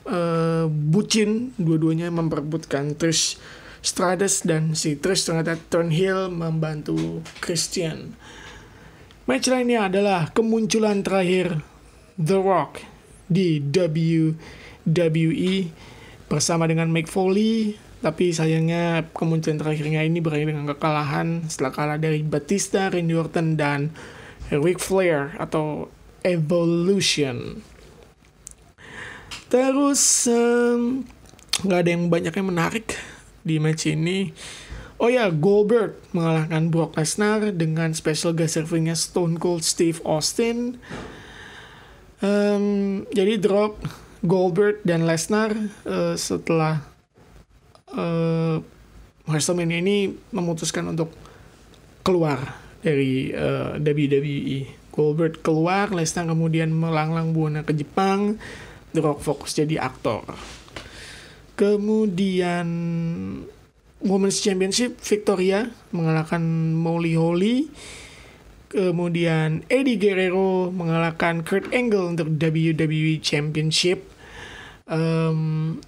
[0.10, 3.38] Uh, bucin, dua-duanya memperebutkan Trish
[3.80, 8.18] Stratus dan si Trish ternyata turn heel membantu Christian.
[9.30, 11.62] Match lainnya adalah kemunculan terakhir
[12.18, 12.99] The Rock
[13.30, 15.70] di WWE
[16.28, 22.24] bersama dengan Mick Foley tapi sayangnya kemunculan terakhirnya ini berakhir dengan kekalahan setelah kalah dari
[22.24, 23.92] Batista, Randy Orton, dan
[24.48, 25.92] Ric Flair atau
[26.24, 27.60] Evolution.
[29.52, 30.32] Terus
[31.60, 32.96] nggak um, ada yang banyak yang menarik
[33.44, 34.32] di match ini.
[35.00, 40.80] Oh ya, Goldberg mengalahkan Brock Lesnar dengan special guest servingnya Stone Cold Steve Austin.
[42.20, 43.80] Um, jadi drop
[44.20, 45.56] Goldberg dan Lesnar
[45.88, 46.84] uh, setelah
[47.96, 48.60] uh,
[49.24, 51.16] WrestleMania ini memutuskan untuk
[52.04, 54.76] keluar dari uh, WWE.
[54.92, 58.36] Goldberg keluar, Lesnar kemudian melanglang buana ke Jepang,
[58.92, 60.28] The Rock fokus jadi aktor.
[61.56, 62.68] Kemudian
[64.00, 66.42] Women's Championship Victoria mengalahkan
[66.76, 67.68] Molly Holly.
[68.70, 74.06] Kemudian Eddie Guerrero mengalahkan Kurt Angle untuk WWE Championship.
[74.86, 75.82] Um,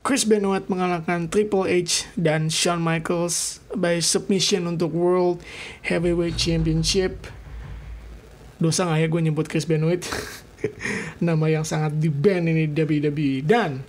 [0.00, 5.44] Chris Benoit mengalahkan Triple H dan Shawn Michaels by submission untuk World
[5.84, 7.28] Heavyweight Championship.
[8.56, 10.00] Dosa nggak ya gue nyebut Chris Benoit?
[11.22, 13.84] Nama yang sangat di band ini WWE dan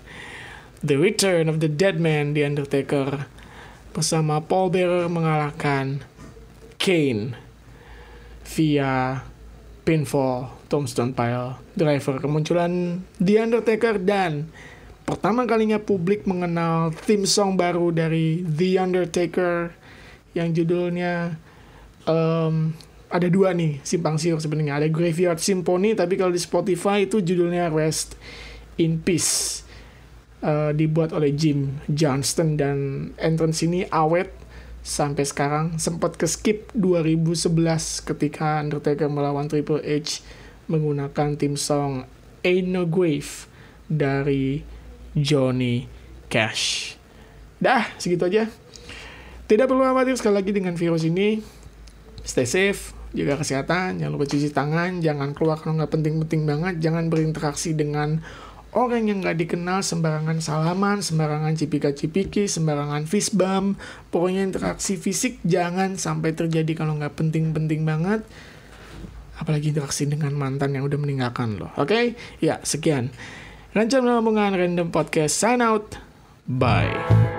[0.84, 3.32] The Return of the Dead Man The Undertaker
[3.95, 6.04] bersama Paul Bearer mengalahkan
[6.78, 7.42] Kane
[8.43, 9.23] via
[9.83, 12.19] pinfall Tombstone Pile Driver.
[12.19, 14.47] Kemunculan The Undertaker dan
[15.03, 19.75] pertama kalinya publik mengenal theme song baru dari The Undertaker
[20.33, 21.37] yang judulnya
[22.09, 22.73] um,
[23.13, 24.81] ada dua nih simpang siur sebenarnya.
[24.81, 28.17] Ada Graveyard Symphony tapi kalau di Spotify itu judulnya Rest
[28.81, 29.61] in Peace.
[30.43, 34.27] Uh, dibuat oleh Jim Johnston dan entrance ini awet
[34.84, 40.19] sampai sekarang sempat ke skip 2011 ketika Undertaker melawan Triple H
[40.67, 42.03] menggunakan tim song
[42.43, 43.47] Ain't No Grave
[43.88, 44.59] dari
[45.15, 45.88] Johnny
[46.27, 46.95] Cash.
[47.63, 48.51] Dah, segitu aja.
[49.47, 51.39] Tidak perlu khawatir sekali lagi dengan virus ini.
[52.27, 57.07] Stay safe, jaga kesehatan, jangan lupa cuci tangan, jangan keluar kalau nggak penting-penting banget, jangan
[57.07, 58.23] berinteraksi dengan
[58.74, 63.78] orang yang nggak dikenal, sembarangan salaman, sembarangan cipika-cipiki, sembarangan fist bump,
[64.09, 68.21] pokoknya interaksi fisik jangan sampai terjadi kalau nggak penting-penting banget,
[69.38, 71.89] apalagi interaksi dengan mantan yang udah meninggalkan lo, oke?
[71.89, 72.05] Okay?
[72.41, 73.09] Ya, sekian.
[73.74, 75.97] Rancang Omongan Random Podcast, sign out,
[76.45, 77.32] bye.